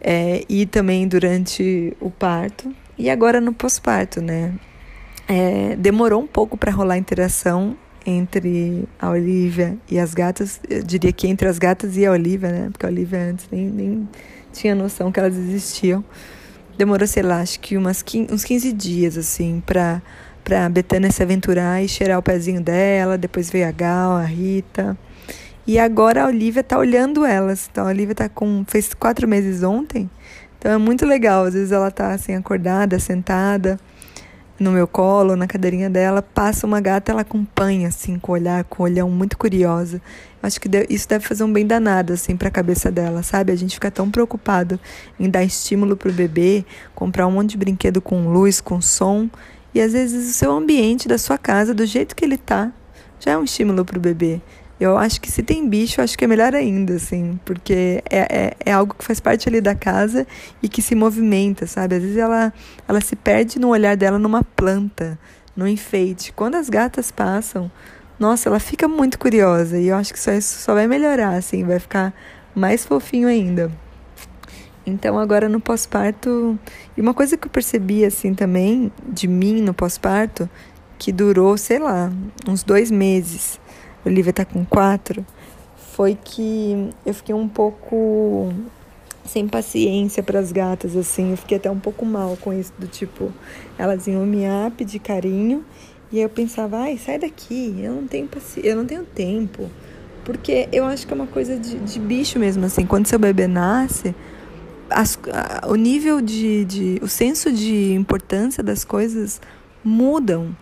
é, 0.00 0.44
e 0.48 0.66
também 0.66 1.06
durante 1.06 1.96
o 2.00 2.10
parto 2.10 2.74
e 2.98 3.08
agora 3.08 3.40
no 3.40 3.52
pós-parto, 3.52 4.20
né? 4.20 4.52
É, 5.26 5.76
demorou 5.76 6.22
um 6.22 6.26
pouco 6.26 6.56
para 6.56 6.70
rolar 6.70 6.94
a 6.94 6.98
interação 6.98 7.76
entre 8.06 8.86
a 8.98 9.10
Olivia 9.10 9.78
e 9.90 9.98
as 9.98 10.14
gatas. 10.14 10.60
Eu 10.68 10.82
diria 10.82 11.12
que 11.12 11.26
entre 11.26 11.48
as 11.48 11.58
gatas 11.58 11.96
e 11.96 12.04
a 12.04 12.12
Olivia, 12.12 12.50
né? 12.50 12.68
Porque 12.70 12.84
a 12.84 12.88
Olivia 12.88 13.18
antes 13.18 13.48
nem, 13.50 13.66
nem 13.66 14.08
tinha 14.52 14.74
noção 14.74 15.10
que 15.10 15.18
elas 15.18 15.36
existiam. 15.36 16.04
Demorou, 16.76 17.06
sei 17.06 17.22
lá, 17.22 17.40
acho 17.40 17.60
que 17.60 17.76
umas, 17.76 18.04
uns 18.30 18.44
15 18.44 18.72
dias, 18.72 19.16
assim, 19.16 19.62
para 19.64 20.02
pra 20.42 20.68
Betânia 20.68 21.10
se 21.10 21.22
aventurar 21.22 21.82
e 21.82 21.88
cheirar 21.88 22.18
o 22.18 22.22
pezinho 22.22 22.60
dela. 22.60 23.16
Depois 23.16 23.48
veio 23.48 23.66
a 23.66 23.70
Gal, 23.70 24.12
a 24.12 24.24
Rita. 24.24 24.96
E 25.66 25.78
agora 25.78 26.24
a 26.24 26.26
Olivia 26.26 26.62
tá 26.62 26.76
olhando 26.76 27.24
elas. 27.24 27.68
Então 27.70 27.86
a 27.86 27.88
Olivia 27.88 28.14
tá 28.14 28.28
com. 28.28 28.62
fez 28.68 28.92
quatro 28.92 29.26
meses 29.26 29.62
ontem. 29.62 30.10
Então 30.58 30.72
é 30.72 30.76
muito 30.76 31.06
legal. 31.06 31.44
Às 31.44 31.54
vezes 31.54 31.72
ela 31.72 31.90
tá 31.90 32.12
assim, 32.12 32.34
acordada, 32.34 32.98
sentada 32.98 33.78
no 34.58 34.70
meu 34.70 34.86
colo, 34.86 35.34
na 35.34 35.46
cadeirinha 35.46 35.90
dela, 35.90 36.22
passa 36.22 36.66
uma 36.66 36.80
gata, 36.80 37.10
ela 37.10 37.22
acompanha 37.22 37.88
assim 37.88 38.18
com 38.18 38.32
o 38.32 38.34
olhar, 38.34 38.64
com 38.64 38.82
o 38.82 38.86
olhão 38.86 39.10
muito 39.10 39.36
curiosa. 39.36 40.00
Acho 40.42 40.60
que 40.60 40.68
isso 40.88 41.08
deve 41.08 41.26
fazer 41.26 41.42
um 41.42 41.52
bem 41.52 41.66
danado 41.66 42.12
assim 42.12 42.36
para 42.36 42.48
a 42.48 42.50
cabeça 42.50 42.90
dela, 42.90 43.22
sabe? 43.22 43.50
A 43.52 43.56
gente 43.56 43.74
fica 43.74 43.90
tão 43.90 44.10
preocupado 44.10 44.78
em 45.18 45.28
dar 45.28 45.42
estímulo 45.42 45.96
pro 45.96 46.12
bebê, 46.12 46.64
comprar 46.94 47.26
um 47.26 47.32
monte 47.32 47.50
de 47.50 47.56
brinquedo 47.56 48.00
com 48.00 48.28
luz, 48.28 48.60
com 48.60 48.80
som, 48.80 49.28
e 49.74 49.80
às 49.80 49.92
vezes 49.92 50.30
o 50.30 50.32
seu 50.32 50.52
ambiente 50.52 51.08
da 51.08 51.18
sua 51.18 51.36
casa, 51.36 51.74
do 51.74 51.84
jeito 51.84 52.14
que 52.14 52.24
ele 52.24 52.38
tá, 52.38 52.70
já 53.18 53.32
é 53.32 53.38
um 53.38 53.44
estímulo 53.44 53.84
para 53.84 53.98
o 53.98 54.00
bebê. 54.00 54.40
Eu 54.78 54.98
acho 54.98 55.20
que 55.20 55.30
se 55.30 55.42
tem 55.42 55.68
bicho, 55.68 56.00
acho 56.00 56.18
que 56.18 56.24
é 56.24 56.28
melhor 56.28 56.54
ainda, 56.54 56.94
assim, 56.94 57.38
porque 57.44 58.02
é, 58.10 58.18
é, 58.18 58.56
é, 58.66 58.72
algo 58.72 58.94
que 58.94 59.04
faz 59.04 59.20
parte 59.20 59.48
ali 59.48 59.60
da 59.60 59.74
casa 59.74 60.26
e 60.62 60.68
que 60.68 60.82
se 60.82 60.94
movimenta, 60.94 61.66
sabe? 61.66 61.94
Às 61.94 62.02
vezes 62.02 62.16
ela, 62.16 62.52
ela 62.88 63.00
se 63.00 63.14
perde 63.14 63.58
no 63.60 63.68
olhar 63.68 63.96
dela 63.96 64.18
numa 64.18 64.42
planta, 64.42 65.18
no 65.56 65.68
enfeite. 65.68 66.32
Quando 66.32 66.56
as 66.56 66.68
gatas 66.68 67.12
passam, 67.12 67.70
nossa, 68.18 68.48
ela 68.48 68.58
fica 68.58 68.88
muito 68.88 69.18
curiosa 69.18 69.78
e 69.78 69.88
eu 69.88 69.96
acho 69.96 70.12
que 70.12 70.18
só 70.18 70.32
isso 70.32 70.58
só 70.58 70.74
vai 70.74 70.88
melhorar, 70.88 71.34
assim, 71.34 71.64
vai 71.64 71.78
ficar 71.78 72.12
mais 72.54 72.84
fofinho 72.84 73.28
ainda. 73.28 73.70
Então, 74.86 75.18
agora 75.18 75.48
no 75.48 75.60
pós-parto. 75.60 76.58
E 76.96 77.00
uma 77.00 77.14
coisa 77.14 77.36
que 77.36 77.46
eu 77.46 77.50
percebi, 77.50 78.04
assim, 78.04 78.34
também, 78.34 78.92
de 79.08 79.26
mim 79.26 79.62
no 79.62 79.72
pós-parto, 79.72 80.48
que 80.98 81.10
durou, 81.10 81.56
sei 81.56 81.78
lá, 81.78 82.12
uns 82.46 82.62
dois 82.62 82.90
meses. 82.90 83.58
A 84.04 84.08
Olivia 84.08 84.32
tá 84.32 84.44
com 84.44 84.64
quatro. 84.64 85.24
Foi 85.92 86.18
que 86.22 86.90
eu 87.06 87.14
fiquei 87.14 87.34
um 87.34 87.48
pouco 87.48 88.52
sem 89.24 89.48
paciência 89.48 90.22
para 90.22 90.38
as 90.38 90.52
gatas, 90.52 90.96
assim. 90.96 91.30
Eu 91.30 91.36
fiquei 91.36 91.56
até 91.56 91.70
um 91.70 91.78
pouco 91.78 92.04
mal 92.04 92.36
com 92.40 92.52
isso, 92.52 92.72
do 92.78 92.86
tipo, 92.86 93.32
elas 93.78 94.06
iam 94.06 94.26
me 94.26 94.44
pedir 94.76 94.98
carinho. 94.98 95.64
E 96.12 96.20
eu 96.20 96.28
pensava, 96.28 96.78
ai, 96.78 96.98
sai 96.98 97.18
daqui, 97.18 97.74
eu 97.80 97.92
não 97.92 98.06
tenho 98.06 98.28
paciência, 98.28 98.68
eu 98.68 98.76
não 98.76 98.84
tenho 98.84 99.04
tempo. 99.04 99.70
Porque 100.24 100.68
eu 100.72 100.84
acho 100.84 101.06
que 101.06 101.12
é 101.12 101.16
uma 101.16 101.26
coisa 101.26 101.58
de, 101.58 101.76
de 101.76 101.98
bicho 101.98 102.38
mesmo, 102.38 102.64
assim. 102.64 102.86
Quando 102.86 103.06
seu 103.06 103.18
bebê 103.18 103.46
nasce 103.46 104.14
as, 104.90 105.18
a, 105.32 105.68
o 105.68 105.74
nível 105.74 106.20
de, 106.20 106.64
de. 106.64 106.98
o 107.02 107.08
senso 107.08 107.52
de 107.52 107.92
importância 107.92 108.62
das 108.62 108.84
coisas 108.84 109.40
mudam. 109.82 110.56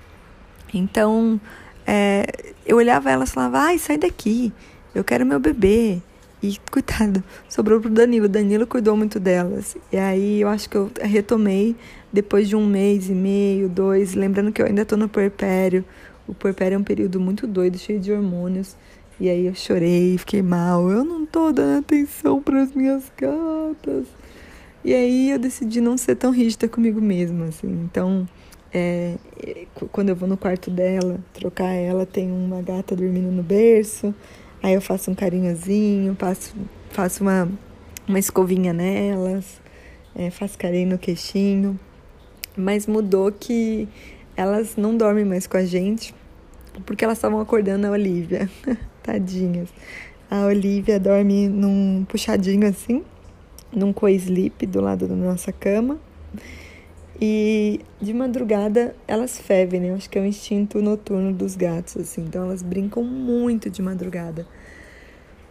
Então, 0.72 1.40
é, 1.86 2.51
eu 2.66 2.76
olhava 2.76 3.10
elas 3.10 3.30
e 3.30 3.32
falava, 3.32 3.58
ai, 3.58 3.78
sai 3.78 3.98
daqui, 3.98 4.52
eu 4.94 5.02
quero 5.02 5.26
meu 5.26 5.40
bebê. 5.40 6.00
E, 6.42 6.58
coitado, 6.72 7.22
sobrou 7.48 7.80
pro 7.80 7.88
Danilo. 7.88 8.28
Danilo 8.28 8.66
cuidou 8.66 8.96
muito 8.96 9.20
delas. 9.20 9.76
E 9.92 9.96
aí 9.96 10.40
eu 10.40 10.48
acho 10.48 10.68
que 10.68 10.76
eu 10.76 10.90
retomei 11.00 11.76
depois 12.12 12.48
de 12.48 12.56
um 12.56 12.66
mês 12.66 13.08
e 13.08 13.12
meio, 13.12 13.68
dois, 13.68 14.14
lembrando 14.14 14.50
que 14.50 14.60
eu 14.60 14.66
ainda 14.66 14.84
tô 14.84 14.96
no 14.96 15.08
puerpério. 15.08 15.84
O 16.26 16.34
puerpério 16.34 16.74
é 16.74 16.78
um 16.78 16.82
período 16.82 17.20
muito 17.20 17.46
doido, 17.46 17.78
cheio 17.78 18.00
de 18.00 18.10
hormônios. 18.10 18.76
E 19.20 19.28
aí 19.28 19.46
eu 19.46 19.54
chorei, 19.54 20.18
fiquei 20.18 20.42
mal. 20.42 20.90
Eu 20.90 21.04
não 21.04 21.24
tô 21.24 21.52
dando 21.52 21.78
atenção 21.78 22.42
para 22.42 22.60
as 22.60 22.72
minhas 22.72 23.04
gatas. 23.16 24.06
E 24.84 24.92
aí 24.92 25.30
eu 25.30 25.38
decidi 25.38 25.80
não 25.80 25.96
ser 25.96 26.16
tão 26.16 26.32
rígida 26.32 26.66
comigo 26.68 27.00
mesma, 27.00 27.44
assim. 27.44 27.70
Então, 27.84 28.28
é, 28.74 29.16
quando 29.90 30.08
eu 30.08 30.16
vou 30.16 30.28
no 30.28 30.36
quarto 30.36 30.70
dela, 30.70 31.20
trocar 31.34 31.72
ela, 31.72 32.06
tem 32.06 32.30
uma 32.30 32.62
gata 32.62 32.96
dormindo 32.96 33.30
no 33.30 33.42
berço. 33.42 34.14
Aí 34.62 34.74
eu 34.74 34.80
faço 34.80 35.10
um 35.10 35.14
carinhozinho, 35.14 36.16
faço, 36.18 36.54
faço 36.90 37.22
uma, 37.22 37.50
uma 38.08 38.18
escovinha 38.18 38.72
nelas, 38.72 39.60
é, 40.14 40.30
faço 40.30 40.56
carinho 40.56 40.90
no 40.90 40.98
queixinho. 40.98 41.78
Mas 42.56 42.86
mudou 42.86 43.30
que 43.32 43.88
elas 44.36 44.76
não 44.76 44.96
dormem 44.96 45.24
mais 45.24 45.46
com 45.46 45.56
a 45.56 45.64
gente, 45.64 46.14
porque 46.86 47.04
elas 47.04 47.18
estavam 47.18 47.40
acordando 47.40 47.86
a 47.86 47.90
Olivia. 47.90 48.48
Tadinhas. 49.02 49.68
A 50.30 50.46
Olivia 50.46 50.98
dorme 50.98 51.48
num 51.48 52.06
puxadinho 52.08 52.66
assim, 52.66 53.02
num 53.70 53.92
co-sleep 53.92 54.64
do 54.66 54.80
lado 54.80 55.06
da 55.06 55.14
nossa 55.14 55.52
cama. 55.52 55.98
E 57.24 57.78
de 58.00 58.12
madrugada 58.12 58.96
elas 59.06 59.38
fevem, 59.38 59.78
né? 59.78 59.90
Eu 59.90 59.94
acho 59.94 60.10
que 60.10 60.18
é 60.18 60.20
o 60.20 60.26
instinto 60.26 60.82
noturno 60.82 61.32
dos 61.32 61.54
gatos, 61.54 61.96
assim. 61.96 62.22
Então 62.22 62.46
elas 62.46 62.62
brincam 62.62 63.04
muito 63.04 63.70
de 63.70 63.80
madrugada. 63.80 64.44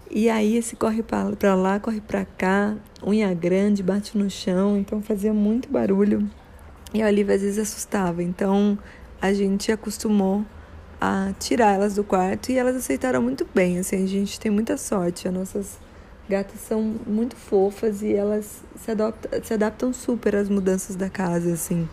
E 0.10 0.30
aí 0.30 0.58
esse 0.58 0.76
corre 0.76 1.02
para 1.02 1.56
lá, 1.56 1.80
corre 1.80 2.02
para 2.02 2.26
cá, 2.26 2.76
unha 3.02 3.34
grande, 3.34 3.82
bate 3.82 4.18
no 4.18 4.30
chão, 4.30 4.76
então 4.76 5.02
fazia 5.02 5.34
muito 5.34 5.70
barulho. 5.70 6.30
E 6.94 7.02
a 7.02 7.08
Olivia 7.08 7.36
às 7.36 7.42
vezes 7.42 7.58
assustava. 7.58 8.22
Então 8.22 8.78
a 9.22 9.32
gente 9.32 9.72
acostumou 9.72 10.44
a 11.00 11.32
tirar 11.40 11.76
elas 11.76 11.96
do 11.96 12.04
quarto 12.04 12.52
e 12.52 12.58
elas 12.58 12.76
aceitaram 12.76 13.22
muito 13.22 13.48
bem. 13.56 13.80
Assim, 13.80 14.04
a 14.04 14.08
gente 14.08 14.38
tem 14.38 14.52
muita 14.52 14.76
sorte. 14.76 15.26
As 15.26 15.34
nossas 15.34 15.80
gatas 16.30 16.60
são 16.62 16.82
muito 17.06 17.36
fofas 17.36 18.02
e 18.02 18.14
elas 18.14 18.62
se 18.76 18.92
adaptam, 18.92 19.44
se 19.44 19.54
adaptam 19.54 19.94
super 19.94 20.36
às 20.36 20.50
mudanças 20.50 20.96
da 20.96 21.10
casa, 21.10 21.54
assim. 21.54 21.88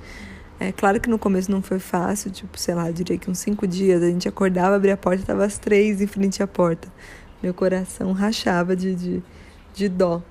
É 0.61 0.73
claro 0.73 1.00
que 1.00 1.08
no 1.08 1.18
começo 1.18 1.50
não 1.50 1.62
foi 1.62 1.78
fácil, 1.78 2.30
tipo, 2.30 2.58
sei 2.58 2.75
lá, 2.75 2.90
diria 2.90 3.16
que 3.16 3.30
uns 3.30 3.38
cinco 3.38 3.66
dias 3.66 4.02
a 4.02 4.06
gente 4.06 4.28
acordava, 4.28 4.75
abria 4.75 4.94
a 4.94 4.97
porta, 4.97 5.25
tava 5.25 5.44
às 5.44 5.56
três 5.56 6.00
em 6.00 6.06
frente 6.06 6.42
à 6.42 6.47
porta. 6.47 6.88
Meu 7.42 7.54
coração 7.54 8.12
rachava 8.12 8.75
de, 8.75 8.94
de, 8.94 9.23
de 9.73 9.88
dó. 9.88 10.23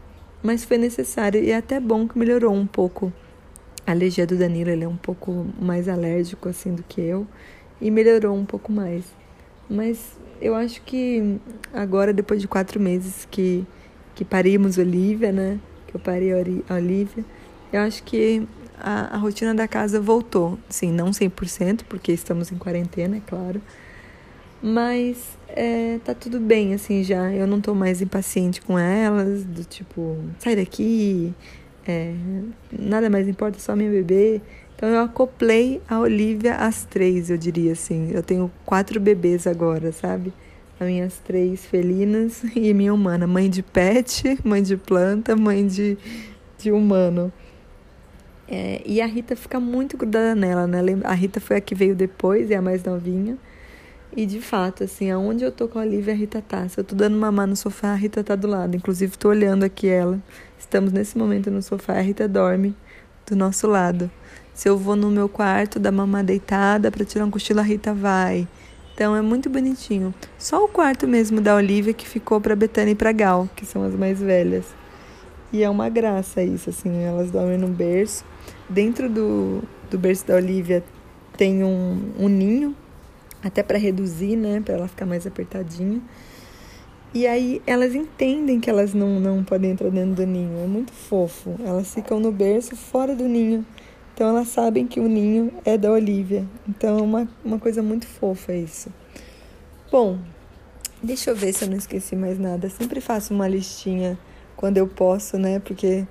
Mas 0.44 0.66
foi 0.66 0.78
necessário 0.78 1.42
e 1.42 1.52
é 1.52 1.58
até 1.58 1.80
bom 1.80 2.08
que 2.08 2.18
melhorou 2.20 2.54
um 2.54 2.68
pouco. 2.68 3.12
A 3.86 3.92
alergia 3.92 4.28
do 4.28 4.36
Danilo, 4.38 4.70
ele 4.70 4.84
é 4.84 4.88
um 4.88 4.98
pouco 4.98 5.48
mais 5.60 5.88
alérgico 5.88 6.50
assim 6.50 6.76
do 6.76 6.84
que 6.84 7.00
eu 7.00 7.26
e 7.80 7.90
melhorou 7.90 8.36
um 8.36 8.46
pouco 8.46 8.72
mais. 8.72 9.06
Mas 9.70 10.18
eu 10.42 10.56
acho 10.56 10.82
que 10.82 11.40
agora, 11.74 12.14
depois 12.14 12.42
de 12.42 12.48
quatro 12.48 12.80
meses 12.80 13.26
que, 13.32 13.66
que 14.18 14.26
parimos 14.26 14.80
Olivia, 14.80 15.32
né? 15.32 15.60
Que 15.86 15.96
eu 15.96 16.00
parei 16.00 16.34
a 16.34 16.74
Olivia, 16.74 17.24
eu 17.72 17.82
acho 17.82 18.02
que 18.02 18.48
a, 18.80 19.16
a 19.16 19.18
rotina 19.18 19.54
da 19.54 19.68
casa 19.68 20.02
voltou. 20.02 20.58
Sim, 20.68 20.92
não 20.92 21.12
100%, 21.12 21.82
porque 21.88 22.12
estamos 22.12 22.52
em 22.52 22.58
quarentena, 22.58 23.18
é 23.18 23.22
claro. 23.26 23.62
Mas 24.60 25.38
é, 25.50 26.00
tá 26.04 26.16
tudo 26.16 26.40
bem, 26.40 26.74
assim, 26.74 27.04
já. 27.04 27.32
Eu 27.32 27.46
não 27.46 27.62
tô 27.62 27.76
mais 27.76 28.02
impaciente 28.02 28.60
com 28.60 28.78
elas, 28.78 29.44
do 29.44 29.64
tipo, 29.64 30.18
sai 30.40 30.56
daqui, 30.56 31.32
é, 31.88 32.12
nada 32.72 33.12
mais 33.12 33.28
importa, 33.28 33.60
só 33.60 33.76
minha 33.76 33.92
bebê. 33.92 34.42
Então 34.76 34.90
eu 34.90 35.02
acoplei 35.02 35.80
a 35.88 36.00
Olivia 36.00 36.56
às 36.56 36.86
três, 36.86 37.30
eu 37.30 37.38
diria 37.38 37.74
assim. 37.74 38.10
Eu 38.12 38.24
tenho 38.24 38.52
quatro 38.66 39.00
bebês 39.00 39.46
agora, 39.46 39.92
sabe? 39.92 40.34
As 40.80 40.88
minhas 40.88 41.20
três 41.20 41.66
felinas 41.66 42.44
e 42.56 42.74
minha 42.74 42.94
humana. 42.94 43.26
Mãe 43.26 43.50
de 43.50 43.64
pet, 43.64 44.38
mãe 44.44 44.62
de 44.62 44.78
planta, 44.78 45.36
mãe 45.36 45.66
de, 45.66 45.98
de 46.58 46.72
humano. 46.72 47.32
É, 48.48 48.82
e 48.86 49.02
a 49.02 49.06
Rita 49.06 49.36
fica 49.36 49.60
muito 49.60 49.98
grudada 49.98 50.34
nela, 50.34 50.66
né? 50.66 50.80
A 51.04 51.14
Rita 51.14 51.40
foi 51.42 51.58
a 51.58 51.62
que 51.62 51.76
veio 51.76 51.96
depois, 51.96 52.50
é 52.50 52.56
a 52.56 52.62
mais 52.62 52.84
novinha. 52.84 53.38
E 54.16 54.26
de 54.26 54.40
fato, 54.40 54.84
assim, 54.84 55.12
aonde 55.12 55.44
eu 55.44 55.52
tô 55.52 55.68
com 55.68 55.80
a 55.80 55.82
Olivia, 55.82 56.14
a 56.14 56.16
Rita 56.16 56.42
tá. 56.42 56.68
Se 56.70 56.80
eu 56.80 56.84
tô 56.84 56.96
dando 56.96 57.18
mamar 57.18 57.46
no 57.46 57.56
sofá, 57.56 57.90
a 57.90 57.96
Rita 57.96 58.24
tá 58.24 58.36
do 58.36 58.48
lado. 58.48 58.76
Inclusive, 58.76 59.18
tô 59.18 59.30
olhando 59.30 59.64
aqui 59.64 59.88
ela. 59.88 60.22
Estamos 60.58 60.92
nesse 60.92 61.18
momento 61.18 61.52
no 61.52 61.62
sofá, 61.62 61.94
a 61.94 62.02
Rita 62.02 62.28
dorme 62.28 62.76
do 63.26 63.36
nosso 63.36 63.68
lado. 63.68 64.10
Se 64.54 64.68
eu 64.70 64.78
vou 64.78 64.96
no 64.96 65.12
meu 65.12 65.30
quarto 65.30 65.80
dar 65.80 65.92
mamar 65.92 66.24
deitada 66.24 66.90
para 66.90 67.06
tirar 67.06 67.26
um 67.26 67.32
cochilo, 67.32 67.60
a 67.60 67.64
Rita 67.64 67.94
vai. 67.94 68.48
Então 68.98 69.16
é 69.16 69.22
muito 69.22 69.48
bonitinho. 69.48 70.12
Só 70.40 70.66
o 70.66 70.68
quarto 70.68 71.08
mesmo 71.08 71.40
da 71.40 71.56
Olivia 71.56 71.94
que 71.94 72.10
ficou 72.10 72.42
para 72.42 72.56
Betânia 72.56 72.94
e 72.94 72.96
para 72.96 73.12
Gal, 73.12 73.48
que 73.56 73.64
são 73.64 73.84
as 73.84 73.94
mais 73.94 74.20
velhas. 74.20 74.66
E 75.54 75.62
é 75.62 75.70
uma 75.70 75.88
graça 75.88 76.42
isso, 76.42 76.72
assim, 76.72 77.04
elas 77.04 77.30
dormem 77.30 77.60
no 77.60 77.68
berço. 77.68 78.26
Dentro 78.68 79.08
do, 79.08 79.62
do 79.92 80.00
berço 80.00 80.26
da 80.26 80.34
Olivia 80.34 80.84
tem 81.38 81.64
um, 81.64 82.12
um 82.18 82.28
ninho, 82.28 82.76
até 83.44 83.62
para 83.62 83.78
reduzir, 83.78 84.36
né, 84.36 84.62
para 84.66 84.74
ela 84.74 84.88
ficar 84.88 85.06
mais 85.06 85.28
apertadinha. 85.28 86.02
E 87.14 87.28
aí 87.28 87.62
elas 87.68 87.94
entendem 87.94 88.60
que 88.60 88.68
elas 88.68 88.96
não, 88.96 89.20
não 89.20 89.44
podem 89.44 89.74
entrar 89.74 89.92
dentro 89.92 90.16
do 90.16 90.26
ninho, 90.26 90.58
é 90.64 90.66
muito 90.66 90.92
fofo. 90.92 91.56
Elas 91.64 91.94
ficam 91.94 92.20
no 92.20 92.32
berço 92.32 92.76
fora 92.76 93.16
do 93.16 93.28
ninho. 93.28 93.64
Então 94.18 94.30
elas 94.30 94.48
sabem 94.48 94.88
que 94.88 95.00
o 95.00 95.08
ninho 95.08 95.54
é 95.64 95.78
da 95.78 95.92
Olivia. 95.92 96.44
Então 96.68 96.98
é 96.98 97.02
uma, 97.04 97.28
uma 97.46 97.60
coisa 97.60 97.84
muito 97.84 98.08
fofa 98.08 98.52
isso. 98.52 98.92
Bom, 99.92 100.18
deixa 101.04 101.30
eu 101.30 101.36
ver 101.36 101.54
se 101.54 101.66
eu 101.66 101.70
não 101.70 101.78
esqueci 101.78 102.16
mais 102.16 102.40
nada. 102.40 102.68
Sempre 102.68 103.00
faço 103.00 103.32
uma 103.32 103.48
listinha 103.48 104.18
quando 104.56 104.80
eu 104.80 104.88
posso, 104.88 105.38
né? 105.38 105.60
Porque 105.60 106.04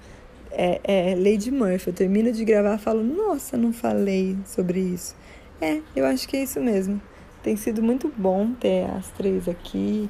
é, 0.53 0.81
é 0.85 1.15
Lady 1.17 1.51
Murphy. 1.51 1.89
Eu 1.89 1.95
termino 1.95 2.31
de 2.31 2.45
gravar 2.45 2.77
e 2.77 2.79
falo, 2.79 3.03
nossa, 3.03 3.57
não 3.57 3.73
falei 3.73 4.39
sobre 4.47 4.79
isso. 4.79 5.17
É, 5.61 5.81
eu 5.97 6.07
acho 6.07 6.29
que 6.29 6.37
é 6.37 6.45
isso 6.45 6.61
mesmo. 6.61 7.03
Tem 7.43 7.57
sido 7.57 7.83
muito 7.83 8.09
bom 8.17 8.53
ter 8.53 8.89
as 8.89 9.11
três 9.11 9.49
aqui 9.49 10.09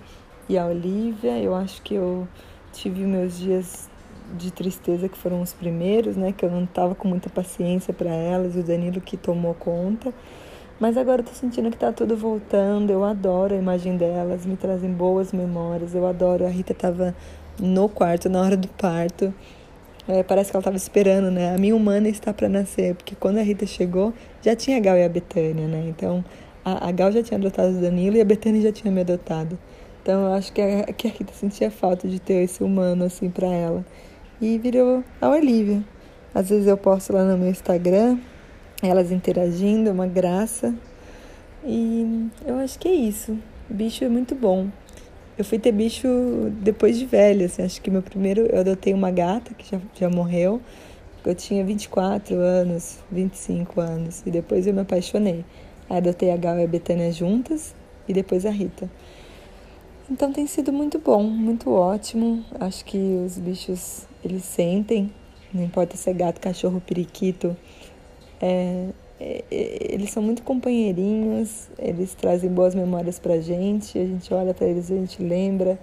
e 0.51 0.59
a 0.59 0.67
Olivia. 0.67 1.39
Eu 1.39 1.55
acho 1.55 1.81
que 1.81 1.95
eu 1.95 2.29
tive 2.75 3.07
meus 3.07 3.39
dias 3.39 3.89
de 4.37 4.51
tristeza 4.51 5.09
que 5.09 5.17
foram 5.17 5.41
os 5.41 5.53
primeiros, 5.53 6.17
né? 6.17 6.33
Que 6.33 6.45
eu 6.45 6.51
não 6.51 6.67
tava 6.67 6.95
com 6.95 7.09
muita 7.09 7.29
paciência 7.29 7.93
para 7.93 8.11
elas 8.11 8.57
o 8.57 8.63
Danilo 8.63 9.01
que 9.01 9.17
tomou 9.17 9.55
conta. 9.55 10.13
Mas 10.79 10.97
agora 10.97 11.23
eu 11.23 11.25
tô 11.25 11.33
sentindo 11.33 11.71
que 11.71 11.79
tá 11.79 11.93
tudo 11.93 12.17
voltando. 12.17 12.91
Eu 12.91 13.05
adoro 13.05 13.55
a 13.55 13.57
imagem 13.57 13.97
delas, 13.97 14.45
me 14.45 14.57
trazem 14.57 14.91
boas 14.91 15.33
memórias. 15.33 15.95
Eu 15.95 16.07
adoro. 16.07 16.45
A 16.45 16.49
Rita 16.49 16.75
tava 16.75 17.15
no 17.59 17.89
quarto 17.89 18.29
na 18.29 18.43
hora 18.43 18.57
do 18.57 18.69
parto. 18.69 19.33
É, 20.09 20.23
parece 20.23 20.51
que 20.51 20.57
ela 20.57 20.61
estava 20.61 20.77
esperando, 20.77 21.31
né? 21.31 21.55
A 21.55 21.59
minha 21.59 21.75
humana 21.75 22.09
está 22.09 22.33
para 22.33 22.49
nascer, 22.49 22.95
porque 22.95 23.17
quando 23.17 23.39
a 23.39 23.43
Rita 23.43 23.67
chegou, 23.67 24.13
já 24.41 24.55
tinha 24.55 24.77
a 24.77 24.81
Gal 24.81 24.97
e 24.97 25.05
a 25.05 25.09
Betânia, 25.09 25.67
né? 25.67 25.85
Então, 25.89 26.25
a, 26.65 26.89
a 26.89 26.93
Gal 26.93 27.11
já 27.11 27.23
tinha 27.23 27.39
adotado 27.39 27.77
o 27.77 27.81
Danilo 27.81 28.17
e 28.17 28.21
a 28.21 28.25
Betânia 28.25 28.61
já 28.63 28.71
tinha 28.71 28.93
me 28.93 29.01
adotado. 29.01 29.59
Então, 30.03 30.27
eu 30.27 30.35
acho 30.35 30.53
que 30.53 30.61
a, 30.61 30.85
que 30.93 31.09
a 31.09 31.11
Rita 31.11 31.33
sentia 31.33 31.71
falta 31.73 32.07
de 32.07 32.21
ter 32.21 32.45
esse 32.45 32.63
humano, 32.63 33.05
assim, 33.05 33.29
para 33.29 33.49
ela. 33.49 33.85
E 34.41 34.59
virou 34.59 35.03
a 35.21 35.29
Olivia. 35.29 35.83
Às 36.35 36.51
vezes 36.51 36.67
eu 36.67 36.77
posto 36.77 37.13
lá 37.13 37.25
no 37.25 37.39
meu 37.39 37.49
Instagram, 37.49 38.19
elas 38.83 39.11
interagindo, 39.11 39.89
é 39.89 39.93
uma 39.93 40.07
graça. 40.07 40.75
E 41.65 42.29
eu 42.45 42.57
acho 42.57 42.79
que 42.79 42.89
é 42.89 42.95
isso. 42.95 43.39
Bicho 43.69 44.05
é 44.05 44.09
muito 44.09 44.35
bom. 44.35 44.69
Eu 45.39 45.45
fui 45.45 45.59
ter 45.59 45.73
bicho 45.73 46.09
depois 46.63 46.99
de 46.99 47.05
velha, 47.05 47.47
assim, 47.47 47.63
acho 47.63 47.81
que 47.83 47.91
meu 47.91 48.03
primeiro, 48.03 48.43
eu 48.47 48.61
adotei 48.61 48.95
uma 48.95 49.11
gata 49.11 49.53
que 49.53 49.71
já, 49.71 49.81
já 49.95 50.09
morreu, 50.09 50.63
eu 51.27 51.35
tinha 51.35 51.63
24 51.65 52.37
anos, 52.37 53.01
25 53.11 53.81
anos, 53.81 54.23
e 54.25 54.31
depois 54.31 54.67
eu 54.67 54.73
me 54.73 54.81
apaixonei. 54.81 55.45
Aí 55.91 55.99
adotei 55.99 56.31
a 56.31 56.37
Gal 56.37 56.59
e 56.59 56.65
a 56.65 56.67
Betânia 56.67 57.13
juntas, 57.13 57.75
e 58.09 58.15
depois 58.15 58.47
a 58.47 58.51
Rita. 58.51 58.89
Então 60.09 60.33
tem 60.33 60.47
sido 60.47 60.73
muito 60.73 61.01
bom, 61.01 61.25
muito 61.25 61.71
ótimo. 61.71 62.45
Acho 62.61 62.85
que 62.85 62.97
os 62.97 63.37
bichos, 63.39 64.07
eles 64.27 64.45
sentem, 64.45 65.11
não 65.53 65.63
importa 65.63 65.97
se 65.97 66.11
é 66.11 66.13
gato, 66.13 66.41
cachorro, 66.41 66.81
periquito, 66.81 67.57
é, 68.41 68.89
é, 69.19 69.45
é, 69.51 69.95
eles 69.95 70.11
são 70.11 70.23
muito 70.23 70.43
companheirinhos, 70.43 71.69
eles 71.79 72.15
trazem 72.15 72.51
boas 72.51 72.75
memórias 72.75 73.19
pra 73.19 73.41
gente, 73.41 73.99
a 73.99 74.05
gente 74.05 74.33
olha 74.35 74.53
para 74.53 74.67
eles 74.67 74.91
a 74.91 74.95
gente 74.95 75.23
lembra, 75.23 75.79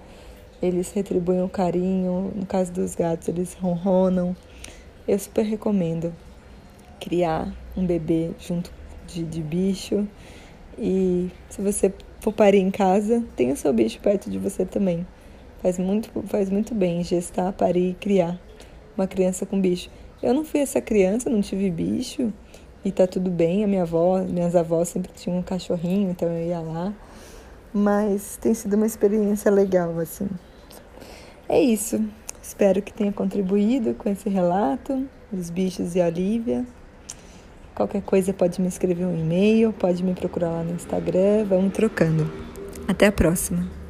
eles 0.61 0.91
retribuem 0.91 1.41
o 1.41 1.49
carinho, 1.49 2.31
no 2.35 2.45
caso 2.45 2.71
dos 2.71 2.95
gatos, 2.95 3.27
eles 3.27 3.53
ronronam. 3.53 4.35
Eu 5.05 5.19
super 5.19 5.43
recomendo 5.43 6.13
criar 7.01 7.53
um 7.75 7.85
bebê 7.85 8.31
junto 8.39 8.71
de, 9.05 9.23
de 9.23 9.41
bicho 9.41 10.07
e 10.77 11.29
se 11.49 11.61
você 11.61 11.93
for 12.21 12.31
parir 12.31 12.59
em 12.59 12.71
casa, 12.71 13.21
tenha 13.35 13.55
seu 13.55 13.73
bicho 13.73 13.99
perto 13.99 14.29
de 14.29 14.37
você 14.37 14.65
também. 14.65 15.05
Faz 15.63 15.79
muito, 15.79 16.11
faz 16.27 16.49
muito 16.49 16.75
bem 16.75 17.01
gestar, 17.05 17.53
parir 17.53 17.91
e 17.91 17.93
criar 17.93 18.37
uma 18.97 19.07
criança 19.07 19.45
com 19.45 19.61
bicho. 19.61 19.89
Eu 20.21 20.33
não 20.33 20.43
fui 20.43 20.59
essa 20.59 20.81
criança, 20.81 21.29
não 21.29 21.39
tive 21.39 21.69
bicho, 21.71 22.33
e 22.83 22.91
tá 22.91 23.07
tudo 23.07 23.31
bem. 23.31 23.63
A 23.63 23.67
minha 23.67 23.83
avó, 23.83 24.21
minhas 24.23 24.57
avós 24.57 24.89
sempre 24.89 25.13
tinham 25.13 25.39
um 25.39 25.41
cachorrinho, 25.41 26.11
então 26.11 26.27
eu 26.27 26.47
ia 26.47 26.59
lá. 26.59 26.93
Mas 27.73 28.37
tem 28.41 28.53
sido 28.53 28.75
uma 28.75 28.85
experiência 28.85 29.49
legal, 29.49 29.97
assim. 29.99 30.27
É 31.47 31.61
isso. 31.61 32.03
Espero 32.41 32.81
que 32.81 32.91
tenha 32.91 33.13
contribuído 33.13 33.93
com 33.93 34.09
esse 34.09 34.27
relato 34.27 35.07
dos 35.31 35.49
bichos 35.49 35.95
e 35.95 36.01
a 36.01 36.07
Olivia. 36.07 36.65
Qualquer 37.73 38.01
coisa 38.01 38.33
pode 38.33 38.61
me 38.61 38.67
escrever 38.67 39.05
um 39.05 39.17
e-mail, 39.17 39.71
pode 39.71 40.03
me 40.03 40.13
procurar 40.13 40.49
lá 40.49 40.63
no 40.63 40.73
Instagram. 40.73 41.45
Vamos 41.45 41.71
trocando. 41.71 42.29
Até 42.85 43.07
a 43.07 43.13
próxima. 43.13 43.82